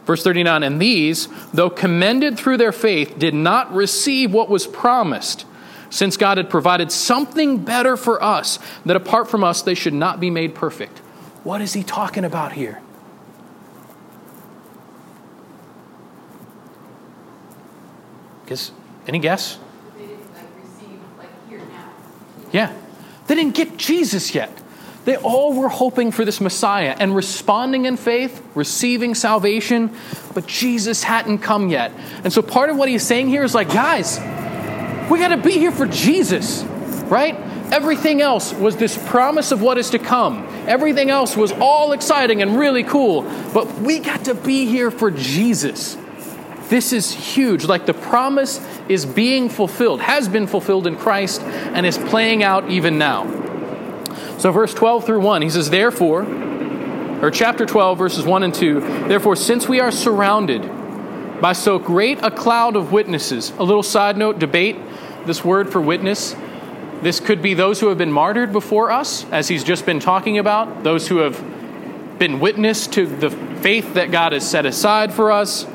Verse 0.04 0.22
39 0.22 0.62
And 0.62 0.80
these, 0.80 1.28
though 1.52 1.70
commended 1.70 2.38
through 2.38 2.58
their 2.58 2.72
faith, 2.72 3.18
did 3.18 3.34
not 3.34 3.74
receive 3.74 4.32
what 4.32 4.48
was 4.48 4.66
promised, 4.66 5.44
since 5.90 6.16
God 6.16 6.38
had 6.38 6.48
provided 6.48 6.92
something 6.92 7.64
better 7.64 7.96
for 7.96 8.22
us, 8.22 8.58
that 8.84 8.96
apart 8.96 9.28
from 9.28 9.42
us 9.42 9.62
they 9.62 9.74
should 9.74 9.94
not 9.94 10.20
be 10.20 10.30
made 10.30 10.54
perfect. 10.54 10.98
What 11.42 11.60
is 11.60 11.72
he 11.72 11.82
talking 11.82 12.24
about 12.24 12.52
here? 12.52 12.80
Guess, 18.46 18.70
any 19.08 19.18
guess? 19.18 19.58
Like 19.98 20.08
receive 20.62 21.00
like 21.18 21.48
here 21.48 21.58
now. 21.58 21.90
Yeah. 22.52 22.72
They 23.26 23.34
didn't 23.34 23.56
get 23.56 23.76
Jesus 23.76 24.34
yet. 24.34 24.50
They 25.06 25.16
all 25.16 25.54
were 25.54 25.68
hoping 25.68 26.10
for 26.10 26.24
this 26.24 26.40
Messiah 26.40 26.94
and 26.98 27.14
responding 27.14 27.84
in 27.84 27.96
faith, 27.96 28.44
receiving 28.56 29.14
salvation, 29.14 29.96
but 30.34 30.48
Jesus 30.48 31.04
hadn't 31.04 31.38
come 31.38 31.68
yet. 31.68 31.92
And 32.24 32.32
so 32.32 32.42
part 32.42 32.70
of 32.70 32.76
what 32.76 32.88
he's 32.88 33.04
saying 33.04 33.28
here 33.28 33.44
is 33.44 33.54
like, 33.54 33.68
guys, 33.68 34.18
we 35.08 35.20
got 35.20 35.28
to 35.28 35.36
be 35.36 35.52
here 35.52 35.70
for 35.70 35.86
Jesus, 35.86 36.64
right? 37.04 37.36
Everything 37.72 38.20
else 38.20 38.52
was 38.52 38.76
this 38.76 38.98
promise 39.08 39.52
of 39.52 39.62
what 39.62 39.78
is 39.78 39.90
to 39.90 40.00
come. 40.00 40.44
Everything 40.66 41.08
else 41.08 41.36
was 41.36 41.52
all 41.52 41.92
exciting 41.92 42.42
and 42.42 42.58
really 42.58 42.82
cool, 42.82 43.22
but 43.54 43.72
we 43.78 44.00
got 44.00 44.24
to 44.24 44.34
be 44.34 44.66
here 44.66 44.90
for 44.90 45.12
Jesus. 45.12 45.96
This 46.68 46.92
is 46.92 47.12
huge. 47.12 47.64
Like 47.64 47.86
the 47.86 47.94
promise 47.94 48.60
is 48.88 49.06
being 49.06 49.50
fulfilled, 49.50 50.00
has 50.00 50.28
been 50.28 50.48
fulfilled 50.48 50.88
in 50.88 50.96
Christ, 50.96 51.42
and 51.42 51.86
is 51.86 51.96
playing 51.96 52.42
out 52.42 52.70
even 52.70 52.98
now. 52.98 53.45
So, 54.38 54.52
verse 54.52 54.74
12 54.74 55.06
through 55.06 55.20
1, 55.20 55.42
he 55.42 55.50
says, 55.50 55.70
Therefore, 55.70 56.22
or 57.22 57.30
chapter 57.30 57.64
12, 57.64 57.96
verses 57.96 58.24
1 58.24 58.42
and 58.42 58.54
2, 58.54 58.80
therefore, 59.08 59.36
since 59.36 59.68
we 59.68 59.80
are 59.80 59.90
surrounded 59.90 60.62
by 61.40 61.52
so 61.52 61.78
great 61.78 62.22
a 62.22 62.30
cloud 62.30 62.76
of 62.76 62.92
witnesses, 62.92 63.50
a 63.58 63.62
little 63.62 63.82
side 63.82 64.16
note 64.16 64.38
debate 64.38 64.76
this 65.26 65.44
word 65.44 65.70
for 65.70 65.80
witness. 65.80 66.34
This 67.02 67.20
could 67.20 67.42
be 67.42 67.54
those 67.54 67.80
who 67.80 67.88
have 67.88 67.98
been 67.98 68.12
martyred 68.12 68.52
before 68.52 68.90
us, 68.90 69.24
as 69.30 69.48
he's 69.48 69.64
just 69.64 69.84
been 69.84 70.00
talking 70.00 70.38
about, 70.38 70.82
those 70.82 71.08
who 71.08 71.18
have 71.18 71.38
been 72.18 72.40
witness 72.40 72.86
to 72.88 73.06
the 73.06 73.30
faith 73.30 73.94
that 73.94 74.10
God 74.10 74.32
has 74.32 74.48
set 74.48 74.64
aside 74.64 75.12
for 75.12 75.30
us. 75.30 75.66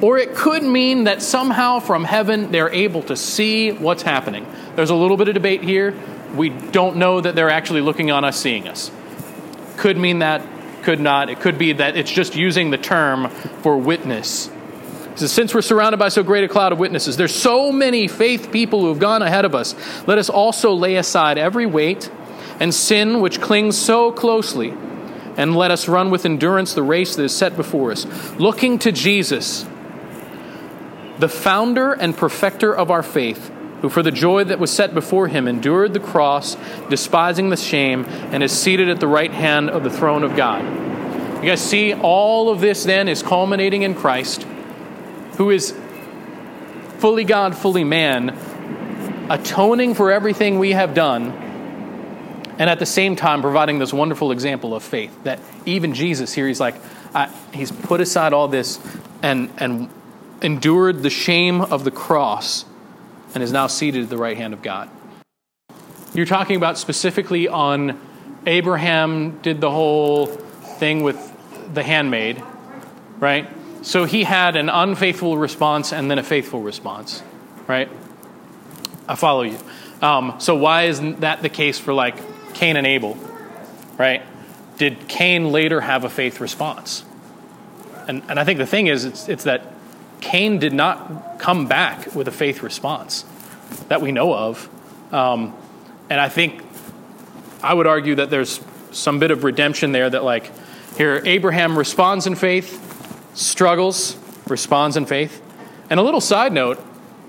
Or 0.00 0.18
it 0.18 0.34
could 0.34 0.62
mean 0.62 1.04
that 1.04 1.22
somehow 1.22 1.80
from 1.80 2.04
heaven 2.04 2.50
they're 2.50 2.70
able 2.70 3.02
to 3.02 3.16
see 3.16 3.72
what's 3.72 4.02
happening. 4.02 4.46
There's 4.74 4.90
a 4.90 4.94
little 4.94 5.16
bit 5.16 5.28
of 5.28 5.34
debate 5.34 5.62
here 5.62 5.94
we 6.34 6.50
don't 6.50 6.96
know 6.96 7.20
that 7.20 7.34
they're 7.34 7.50
actually 7.50 7.80
looking 7.80 8.10
on 8.10 8.24
us, 8.24 8.38
seeing 8.38 8.68
us. 8.68 8.90
Could 9.76 9.96
mean 9.96 10.20
that, 10.20 10.42
could 10.82 11.00
not. 11.00 11.30
It 11.30 11.40
could 11.40 11.58
be 11.58 11.72
that 11.74 11.96
it's 11.96 12.10
just 12.10 12.36
using 12.36 12.70
the 12.70 12.78
term 12.78 13.28
for 13.30 13.76
witness. 13.76 14.50
Since 15.16 15.52
we're 15.52 15.62
surrounded 15.62 15.98
by 15.98 16.10
so 16.10 16.22
great 16.22 16.44
a 16.44 16.48
cloud 16.48 16.72
of 16.72 16.78
witnesses, 16.78 17.16
there's 17.16 17.34
so 17.34 17.72
many 17.72 18.06
faith 18.06 18.52
people 18.52 18.80
who 18.80 18.88
have 18.88 19.00
gone 19.00 19.20
ahead 19.20 19.44
of 19.44 19.54
us. 19.54 19.74
Let 20.06 20.18
us 20.18 20.28
also 20.28 20.74
lay 20.74 20.96
aside 20.96 21.38
every 21.38 21.66
weight 21.66 22.10
and 22.60 22.72
sin 22.72 23.20
which 23.20 23.40
clings 23.40 23.76
so 23.76 24.12
closely, 24.12 24.72
and 25.36 25.56
let 25.56 25.70
us 25.70 25.88
run 25.88 26.10
with 26.10 26.24
endurance 26.24 26.74
the 26.74 26.82
race 26.82 27.16
that 27.16 27.22
is 27.22 27.36
set 27.36 27.56
before 27.56 27.92
us, 27.92 28.04
looking 28.38 28.78
to 28.80 28.92
Jesus, 28.92 29.66
the 31.18 31.28
founder 31.28 31.92
and 31.92 32.16
perfecter 32.16 32.74
of 32.74 32.90
our 32.90 33.02
faith 33.02 33.50
who 33.80 33.88
for 33.88 34.02
the 34.02 34.10
joy 34.10 34.44
that 34.44 34.58
was 34.58 34.70
set 34.70 34.92
before 34.92 35.28
him 35.28 35.46
endured 35.46 35.94
the 35.94 36.00
cross, 36.00 36.56
despising 36.88 37.50
the 37.50 37.56
shame, 37.56 38.04
and 38.06 38.42
is 38.42 38.52
seated 38.52 38.88
at 38.88 39.00
the 39.00 39.06
right 39.06 39.30
hand 39.30 39.70
of 39.70 39.84
the 39.84 39.90
throne 39.90 40.24
of 40.24 40.34
God. 40.36 40.64
You 41.36 41.50
guys 41.50 41.60
see, 41.60 41.94
all 41.94 42.50
of 42.50 42.60
this 42.60 42.84
then 42.84 43.06
is 43.08 43.22
culminating 43.22 43.82
in 43.82 43.94
Christ, 43.94 44.42
who 45.36 45.50
is 45.50 45.72
fully 46.98 47.22
God, 47.22 47.56
fully 47.56 47.84
man, 47.84 48.30
atoning 49.30 49.94
for 49.94 50.10
everything 50.10 50.58
we 50.58 50.72
have 50.72 50.94
done, 50.94 51.30
and 52.58 52.68
at 52.68 52.80
the 52.80 52.86
same 52.86 53.14
time 53.14 53.40
providing 53.40 53.78
this 53.78 53.92
wonderful 53.92 54.32
example 54.32 54.74
of 54.74 54.82
faith 54.82 55.16
that 55.22 55.38
even 55.64 55.94
Jesus 55.94 56.32
here, 56.32 56.48
he's 56.48 56.58
like, 56.58 56.74
I, 57.14 57.32
he's 57.54 57.70
put 57.70 58.00
aside 58.00 58.32
all 58.32 58.48
this 58.48 58.80
and, 59.22 59.52
and 59.58 59.88
endured 60.42 61.04
the 61.04 61.10
shame 61.10 61.60
of 61.60 61.84
the 61.84 61.92
cross 61.92 62.64
and 63.34 63.42
is 63.42 63.52
now 63.52 63.66
seated 63.66 64.04
at 64.04 64.08
the 64.08 64.16
right 64.16 64.36
hand 64.36 64.54
of 64.54 64.62
God. 64.62 64.90
You're 66.14 66.26
talking 66.26 66.56
about 66.56 66.78
specifically 66.78 67.48
on 67.48 68.00
Abraham 68.46 69.38
did 69.42 69.60
the 69.60 69.70
whole 69.70 70.26
thing 70.26 71.02
with 71.02 71.34
the 71.74 71.82
handmaid, 71.82 72.42
right? 73.18 73.48
So 73.82 74.04
he 74.04 74.24
had 74.24 74.56
an 74.56 74.68
unfaithful 74.68 75.36
response 75.36 75.92
and 75.92 76.10
then 76.10 76.18
a 76.18 76.22
faithful 76.22 76.60
response, 76.60 77.22
right? 77.66 77.88
I 79.06 79.14
follow 79.14 79.42
you. 79.42 79.58
Um, 80.00 80.34
so 80.38 80.56
why 80.56 80.84
isn't 80.84 81.20
that 81.20 81.42
the 81.42 81.48
case 81.48 81.78
for 81.78 81.92
like 81.92 82.16
Cain 82.54 82.76
and 82.76 82.86
Abel, 82.86 83.16
right? 83.96 84.22
Did 84.78 85.08
Cain 85.08 85.50
later 85.50 85.80
have 85.80 86.04
a 86.04 86.10
faith 86.10 86.40
response? 86.40 87.04
And, 88.06 88.22
and 88.28 88.40
I 88.40 88.44
think 88.44 88.58
the 88.58 88.66
thing 88.66 88.86
is, 88.86 89.04
it's, 89.04 89.28
it's 89.28 89.44
that 89.44 89.66
Cain 90.20 90.58
did 90.58 90.72
not 90.72 91.38
come 91.38 91.66
back 91.66 92.14
with 92.14 92.28
a 92.28 92.32
faith 92.32 92.62
response 92.62 93.24
that 93.88 94.00
we 94.00 94.12
know 94.12 94.34
of. 94.34 94.68
Um, 95.12 95.54
and 96.10 96.20
I 96.20 96.28
think 96.28 96.62
I 97.62 97.74
would 97.74 97.86
argue 97.86 98.16
that 98.16 98.30
there's 98.30 98.60
some 98.92 99.18
bit 99.18 99.30
of 99.30 99.44
redemption 99.44 99.92
there 99.92 100.08
that, 100.08 100.24
like, 100.24 100.50
here, 100.96 101.22
Abraham 101.24 101.78
responds 101.78 102.26
in 102.26 102.34
faith, 102.34 103.30
struggles, 103.34 104.16
responds 104.48 104.96
in 104.96 105.06
faith. 105.06 105.42
And 105.90 106.00
a 106.00 106.02
little 106.02 106.20
side 106.20 106.52
note 106.52 106.84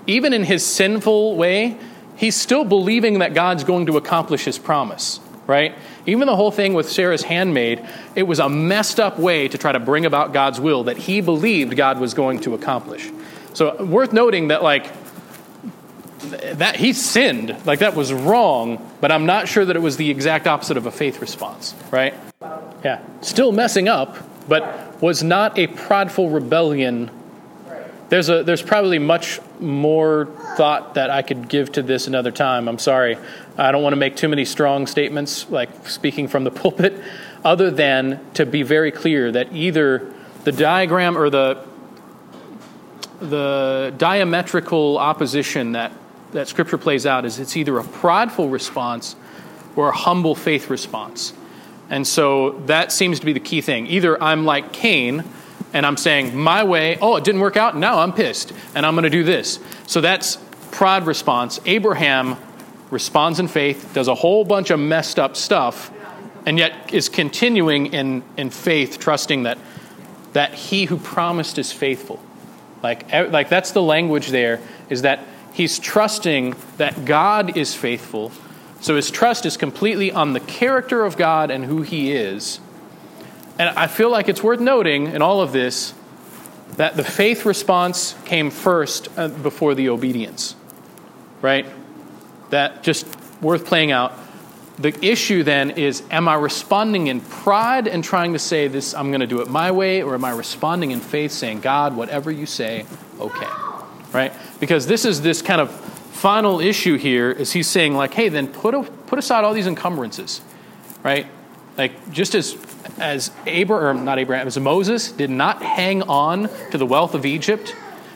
even 0.06 0.32
in 0.32 0.44
his 0.44 0.66
sinful 0.66 1.36
way, 1.36 1.76
he's 2.16 2.36
still 2.36 2.64
believing 2.64 3.20
that 3.20 3.34
God's 3.34 3.64
going 3.64 3.86
to 3.86 3.96
accomplish 3.96 4.44
his 4.44 4.58
promise, 4.58 5.20
right? 5.46 5.74
Even 6.10 6.26
the 6.26 6.36
whole 6.36 6.50
thing 6.50 6.74
with 6.74 6.90
Sarah's 6.90 7.22
handmaid, 7.22 7.86
it 8.16 8.24
was 8.24 8.40
a 8.40 8.48
messed 8.48 8.98
up 8.98 9.18
way 9.18 9.46
to 9.46 9.56
try 9.56 9.70
to 9.70 9.78
bring 9.78 10.06
about 10.06 10.32
God's 10.32 10.60
will 10.60 10.84
that 10.84 10.96
he 10.96 11.20
believed 11.20 11.76
God 11.76 12.00
was 12.00 12.14
going 12.14 12.40
to 12.40 12.54
accomplish. 12.54 13.08
So, 13.54 13.84
worth 13.84 14.12
noting 14.12 14.48
that, 14.48 14.62
like, 14.62 14.90
that 16.58 16.76
he 16.76 16.92
sinned, 16.92 17.56
like 17.64 17.78
that 17.78 17.94
was 17.94 18.12
wrong, 18.12 18.90
but 19.00 19.10
I'm 19.10 19.26
not 19.26 19.48
sure 19.48 19.64
that 19.64 19.76
it 19.76 19.80
was 19.80 19.96
the 19.96 20.10
exact 20.10 20.46
opposite 20.46 20.76
of 20.76 20.86
a 20.86 20.90
faith 20.90 21.20
response, 21.20 21.74
right? 21.90 22.14
Yeah, 22.84 23.00
still 23.20 23.52
messing 23.52 23.88
up, 23.88 24.16
but 24.48 25.00
was 25.00 25.22
not 25.22 25.58
a 25.58 25.66
prideful 25.68 26.30
rebellion. 26.30 27.10
There's 28.10 28.28
a 28.28 28.42
there's 28.42 28.60
probably 28.60 28.98
much 28.98 29.40
more 29.60 30.26
thought 30.56 30.94
that 30.94 31.10
I 31.10 31.22
could 31.22 31.48
give 31.48 31.70
to 31.72 31.82
this 31.82 32.08
another 32.08 32.32
time. 32.32 32.68
I'm 32.68 32.78
sorry. 32.78 33.16
I 33.56 33.70
don't 33.70 33.84
want 33.84 33.92
to 33.92 33.98
make 33.98 34.16
too 34.16 34.28
many 34.28 34.44
strong 34.44 34.88
statements 34.88 35.48
like 35.48 35.88
speaking 35.88 36.26
from 36.26 36.42
the 36.42 36.50
pulpit 36.62 37.00
other 37.44 37.70
than 37.70 38.20
to 38.34 38.44
be 38.44 38.64
very 38.64 38.90
clear 38.90 39.30
that 39.30 39.52
either 39.52 40.12
the 40.42 40.50
diagram 40.50 41.16
or 41.16 41.30
the 41.30 41.64
the 43.20 43.94
diametrical 43.96 44.98
opposition 44.98 45.72
that 45.72 45.92
that 46.32 46.48
Scripture 46.48 46.78
plays 46.78 47.06
out 47.06 47.24
is 47.24 47.38
it's 47.38 47.56
either 47.56 47.78
a 47.78 47.84
prideful 47.84 48.48
response 48.48 49.14
or 49.76 49.90
a 49.90 49.96
humble 49.96 50.34
faith 50.34 50.68
response. 50.68 51.32
And 51.90 52.04
so 52.04 52.50
that 52.66 52.90
seems 52.90 53.20
to 53.20 53.26
be 53.26 53.32
the 53.32 53.40
key 53.40 53.60
thing. 53.60 53.86
Either 53.86 54.20
I'm 54.20 54.44
like 54.44 54.72
Cain 54.72 55.24
and 55.72 55.86
I'm 55.86 55.96
saying, 55.96 56.36
my 56.36 56.64
way, 56.64 56.98
oh, 57.00 57.16
it 57.16 57.24
didn't 57.24 57.40
work 57.40 57.56
out, 57.56 57.76
now 57.76 58.00
I'm 58.00 58.12
pissed 58.12 58.52
and 58.74 58.84
I'm 58.84 58.94
going 58.94 59.04
to 59.04 59.10
do 59.10 59.24
this. 59.24 59.58
So 59.86 60.00
that's 60.00 60.38
pride 60.70 61.06
response. 61.06 61.60
Abraham 61.66 62.36
responds 62.90 63.38
in 63.38 63.48
faith, 63.48 63.90
does 63.94 64.08
a 64.08 64.14
whole 64.14 64.44
bunch 64.44 64.70
of 64.70 64.80
messed 64.80 65.18
up 65.18 65.36
stuff, 65.36 65.92
and 66.46 66.58
yet 66.58 66.92
is 66.92 67.08
continuing 67.08 67.86
in, 67.86 68.22
in 68.36 68.50
faith, 68.50 68.98
trusting 68.98 69.44
that, 69.44 69.58
that 70.32 70.54
he 70.54 70.86
who 70.86 70.96
promised 70.96 71.58
is 71.58 71.72
faithful. 71.72 72.20
Like, 72.82 73.12
like 73.12 73.48
that's 73.48 73.72
the 73.72 73.82
language 73.82 74.28
there, 74.28 74.60
is 74.88 75.02
that 75.02 75.20
he's 75.52 75.78
trusting 75.78 76.56
that 76.78 77.04
God 77.04 77.56
is 77.56 77.74
faithful. 77.74 78.32
So 78.80 78.96
his 78.96 79.10
trust 79.10 79.44
is 79.44 79.56
completely 79.56 80.10
on 80.10 80.32
the 80.32 80.40
character 80.40 81.04
of 81.04 81.16
God 81.16 81.50
and 81.50 81.64
who 81.64 81.82
he 81.82 82.12
is. 82.12 82.60
And 83.60 83.68
I 83.78 83.88
feel 83.88 84.08
like 84.08 84.30
it's 84.30 84.42
worth 84.42 84.58
noting 84.58 85.08
in 85.08 85.20
all 85.20 85.42
of 85.42 85.52
this 85.52 85.92
that 86.78 86.96
the 86.96 87.04
faith 87.04 87.44
response 87.44 88.14
came 88.24 88.50
first 88.50 89.08
uh, 89.18 89.28
before 89.28 89.74
the 89.74 89.90
obedience, 89.90 90.54
right? 91.42 91.66
That 92.48 92.82
just 92.82 93.06
worth 93.42 93.66
playing 93.66 93.92
out. 93.92 94.14
The 94.78 94.96
issue 95.04 95.42
then 95.42 95.72
is 95.72 96.02
am 96.10 96.26
I 96.26 96.36
responding 96.36 97.08
in 97.08 97.20
pride 97.20 97.86
and 97.86 98.02
trying 98.02 98.32
to 98.32 98.38
say 98.38 98.66
this, 98.66 98.94
I'm 98.94 99.10
going 99.10 99.20
to 99.20 99.26
do 99.26 99.42
it 99.42 99.48
my 99.48 99.70
way, 99.70 100.02
or 100.02 100.14
am 100.14 100.24
I 100.24 100.30
responding 100.30 100.90
in 100.90 101.00
faith 101.00 101.30
saying, 101.30 101.60
God, 101.60 101.94
whatever 101.94 102.30
you 102.30 102.46
say, 102.46 102.86
okay? 103.20 103.46
right? 104.12 104.32
Because 104.58 104.86
this 104.86 105.04
is 105.04 105.20
this 105.20 105.42
kind 105.42 105.60
of 105.60 105.70
final 105.70 106.60
issue 106.60 106.96
here 106.96 107.30
is 107.30 107.52
he's 107.52 107.68
saying 107.68 107.94
like, 107.94 108.14
hey, 108.14 108.30
then 108.30 108.48
put 108.48 108.74
a, 108.74 108.82
put 108.82 109.18
aside 109.18 109.44
all 109.44 109.52
these 109.52 109.66
encumbrances, 109.66 110.40
right? 111.02 111.26
Like 111.76 112.12
just 112.12 112.34
as 112.34 112.56
as 112.98 113.30
Abraham, 113.46 114.04
not 114.04 114.18
Abraham, 114.18 114.46
as 114.46 114.58
Moses 114.58 115.12
did 115.12 115.30
not 115.30 115.62
hang 115.62 116.02
on 116.02 116.48
to 116.70 116.78
the 116.78 116.86
wealth 116.86 117.14
of 117.14 117.24
Egypt, 117.24 117.74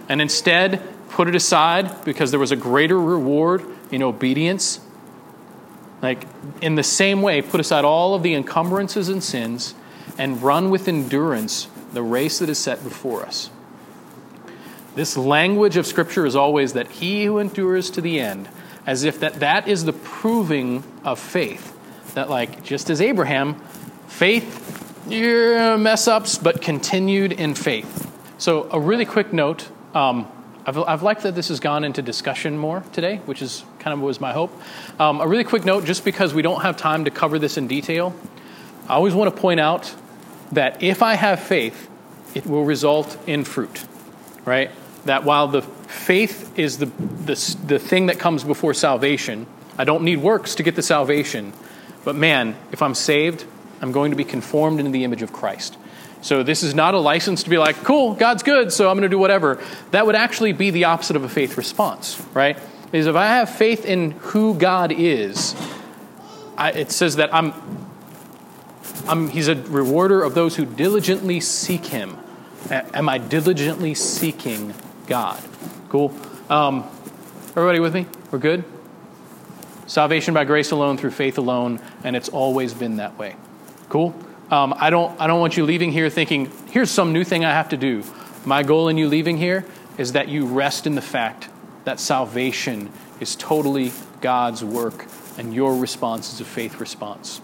and 0.08 0.20
instead 0.20 0.82
put 1.10 1.28
it 1.28 1.34
aside 1.34 2.04
because 2.04 2.30
there 2.30 2.40
was 2.40 2.52
a 2.52 2.56
greater 2.56 3.00
reward 3.00 3.64
in 3.90 4.02
obedience. 4.02 4.80
Like 6.02 6.26
in 6.60 6.74
the 6.74 6.82
same 6.82 7.22
way, 7.22 7.40
put 7.40 7.60
aside 7.60 7.84
all 7.84 8.14
of 8.14 8.22
the 8.22 8.34
encumbrances 8.34 9.08
and 9.08 9.22
sins, 9.22 9.74
and 10.18 10.42
run 10.42 10.70
with 10.70 10.88
endurance 10.88 11.68
the 11.92 12.02
race 12.02 12.40
that 12.40 12.48
is 12.48 12.58
set 12.58 12.82
before 12.84 13.22
us. 13.22 13.50
This 14.94 15.16
language 15.16 15.76
of 15.76 15.86
Scripture 15.86 16.26
is 16.26 16.36
always 16.36 16.72
that 16.74 16.90
he 16.90 17.24
who 17.24 17.38
endures 17.38 17.90
to 17.90 18.00
the 18.00 18.20
end, 18.20 18.48
as 18.86 19.04
if 19.04 19.18
that, 19.20 19.40
that 19.40 19.66
is 19.66 19.84
the 19.84 19.92
proving 19.92 20.84
of 21.04 21.18
faith. 21.18 21.73
That, 22.14 22.30
like, 22.30 22.62
just 22.62 22.90
as 22.90 23.00
Abraham, 23.00 23.60
faith, 24.08 25.04
yeah, 25.08 25.76
mess 25.76 26.08
ups, 26.08 26.38
but 26.38 26.62
continued 26.62 27.32
in 27.32 27.54
faith. 27.54 28.10
So, 28.38 28.68
a 28.70 28.80
really 28.80 29.04
quick 29.04 29.32
note. 29.32 29.68
Um, 29.94 30.30
I've, 30.66 30.78
I've, 30.78 31.02
liked 31.02 31.22
that 31.24 31.34
this 31.34 31.48
has 31.48 31.60
gone 31.60 31.84
into 31.84 32.00
discussion 32.00 32.56
more 32.56 32.82
today, 32.92 33.20
which 33.26 33.42
is 33.42 33.64
kind 33.78 33.92
of 33.92 34.00
was 34.00 34.20
my 34.20 34.32
hope. 34.32 34.50
Um, 34.98 35.20
a 35.20 35.26
really 35.26 35.44
quick 35.44 35.64
note, 35.64 35.84
just 35.84 36.04
because 36.04 36.32
we 36.32 36.42
don't 36.42 36.62
have 36.62 36.76
time 36.76 37.04
to 37.04 37.10
cover 37.10 37.38
this 37.38 37.58
in 37.58 37.68
detail, 37.68 38.14
I 38.88 38.94
always 38.94 39.14
want 39.14 39.34
to 39.34 39.40
point 39.40 39.60
out 39.60 39.94
that 40.52 40.82
if 40.82 41.02
I 41.02 41.14
have 41.14 41.40
faith, 41.40 41.90
it 42.34 42.46
will 42.46 42.64
result 42.64 43.18
in 43.26 43.44
fruit, 43.44 43.84
right? 44.44 44.70
that 45.04 45.24
while 45.24 45.48
the 45.48 45.62
faith 45.62 46.58
is 46.58 46.78
the, 46.78 46.86
the, 46.86 47.56
the 47.66 47.78
thing 47.78 48.06
that 48.06 48.18
comes 48.18 48.44
before 48.44 48.74
salvation, 48.74 49.46
I 49.78 49.84
don't 49.84 50.04
need 50.04 50.18
works 50.18 50.54
to 50.56 50.62
get 50.62 50.76
the 50.76 50.82
salvation. 50.82 51.52
But 52.04 52.16
man, 52.16 52.56
if 52.72 52.82
I'm 52.82 52.94
saved, 52.94 53.44
I'm 53.80 53.92
going 53.92 54.10
to 54.10 54.16
be 54.16 54.24
conformed 54.24 54.78
into 54.78 54.90
the 54.90 55.04
image 55.04 55.22
of 55.22 55.32
Christ. 55.32 55.76
So 56.22 56.42
this 56.42 56.62
is 56.62 56.74
not 56.74 56.94
a 56.94 56.98
license 56.98 57.42
to 57.42 57.50
be 57.50 57.58
like, 57.58 57.76
cool, 57.84 58.14
God's 58.14 58.42
good, 58.42 58.72
so 58.72 58.88
I'm 58.88 58.96
going 58.96 59.02
to 59.02 59.14
do 59.14 59.18
whatever. 59.18 59.62
That 59.90 60.06
would 60.06 60.14
actually 60.14 60.52
be 60.52 60.70
the 60.70 60.84
opposite 60.84 61.16
of 61.16 61.24
a 61.24 61.28
faith 61.28 61.58
response, 61.58 62.20
right? 62.32 62.58
Because 62.90 63.06
if 63.06 63.16
I 63.16 63.26
have 63.26 63.50
faith 63.50 63.84
in 63.84 64.12
who 64.12 64.54
God 64.54 64.92
is, 64.92 65.54
I, 66.56 66.72
it 66.72 66.92
says 66.92 67.16
that 67.16 67.34
I'm, 67.34 67.52
I'm, 69.06 69.28
He's 69.28 69.48
a 69.48 69.54
rewarder 69.54 70.22
of 70.22 70.34
those 70.34 70.56
who 70.56 70.64
diligently 70.64 71.40
seek 71.40 71.86
Him. 71.86 72.16
Am 72.70 73.08
I 73.08 73.18
diligently 73.18 73.94
seeking 73.94 74.72
God. 75.06 75.42
Cool. 75.90 76.14
Um, 76.48 76.84
everybody 77.50 77.80
with 77.80 77.94
me? 77.94 78.06
We're 78.30 78.38
good? 78.38 78.64
Salvation 79.86 80.34
by 80.34 80.44
grace 80.44 80.70
alone, 80.70 80.96
through 80.96 81.10
faith 81.10 81.38
alone, 81.38 81.80
and 82.04 82.16
it's 82.16 82.28
always 82.28 82.72
been 82.72 82.96
that 82.96 83.18
way. 83.18 83.36
Cool? 83.88 84.14
Um, 84.50 84.74
I, 84.76 84.90
don't, 84.90 85.18
I 85.20 85.26
don't 85.26 85.40
want 85.40 85.56
you 85.56 85.64
leaving 85.64 85.92
here 85.92 86.08
thinking, 86.08 86.50
here's 86.68 86.90
some 86.90 87.12
new 87.12 87.24
thing 87.24 87.44
I 87.44 87.50
have 87.50 87.68
to 87.70 87.76
do. 87.76 88.02
My 88.44 88.62
goal 88.62 88.88
in 88.88 88.98
you 88.98 89.08
leaving 89.08 89.36
here 89.36 89.64
is 89.98 90.12
that 90.12 90.28
you 90.28 90.46
rest 90.46 90.86
in 90.86 90.94
the 90.94 91.02
fact 91.02 91.48
that 91.84 92.00
salvation 92.00 92.90
is 93.20 93.36
totally 93.36 93.92
God's 94.20 94.64
work, 94.64 95.06
and 95.38 95.54
your 95.54 95.76
response 95.76 96.32
is 96.32 96.40
a 96.40 96.44
faith 96.44 96.80
response. 96.80 97.40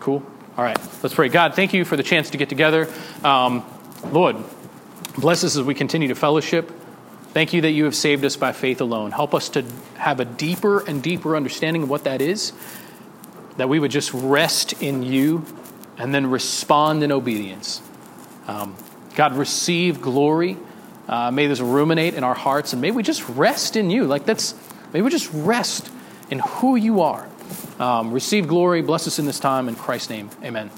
Cool? 0.00 0.22
All 0.56 0.64
right, 0.64 0.78
let's 1.02 1.14
pray. 1.14 1.28
God, 1.28 1.54
thank 1.54 1.74
you 1.74 1.84
for 1.84 1.96
the 1.96 2.02
chance 2.02 2.30
to 2.30 2.38
get 2.38 2.48
together. 2.48 2.88
Um, 3.22 3.64
Lord, 4.10 4.36
bless 5.18 5.44
us 5.44 5.56
as 5.56 5.62
we 5.62 5.74
continue 5.74 6.08
to 6.08 6.14
fellowship. 6.14 6.70
Thank 7.34 7.52
you 7.52 7.62
that 7.62 7.72
you 7.72 7.84
have 7.86 7.96
saved 7.96 8.24
us 8.24 8.36
by 8.36 8.52
faith 8.52 8.80
alone. 8.80 9.10
Help 9.10 9.34
us 9.34 9.48
to 9.50 9.64
have 9.96 10.20
a 10.20 10.24
deeper 10.24 10.86
and 10.86 11.02
deeper 11.02 11.34
understanding 11.34 11.82
of 11.82 11.90
what 11.90 12.04
that 12.04 12.22
is, 12.22 12.52
that 13.56 13.68
we 13.68 13.80
would 13.80 13.90
just 13.90 14.14
rest 14.14 14.80
in 14.80 15.02
you 15.02 15.44
and 15.98 16.14
then 16.14 16.28
respond 16.28 17.02
in 17.02 17.10
obedience. 17.10 17.82
Um, 18.46 18.76
God, 19.16 19.32
receive 19.34 20.00
glory. 20.00 20.56
Uh, 21.08 21.32
may 21.32 21.48
this 21.48 21.58
ruminate 21.58 22.14
in 22.14 22.22
our 22.22 22.34
hearts, 22.34 22.72
and 22.72 22.80
may 22.80 22.92
we 22.92 23.02
just 23.02 23.28
rest 23.30 23.74
in 23.74 23.90
you. 23.90 24.04
Like 24.04 24.26
that's, 24.26 24.54
may 24.92 25.02
we 25.02 25.10
just 25.10 25.28
rest 25.32 25.90
in 26.30 26.38
who 26.38 26.76
you 26.76 27.00
are. 27.00 27.28
Um, 27.80 28.12
receive 28.12 28.46
glory, 28.46 28.80
bless 28.80 29.08
us 29.08 29.18
in 29.18 29.26
this 29.26 29.40
time. 29.40 29.68
In 29.68 29.74
Christ's 29.74 30.10
name, 30.10 30.30
amen. 30.44 30.70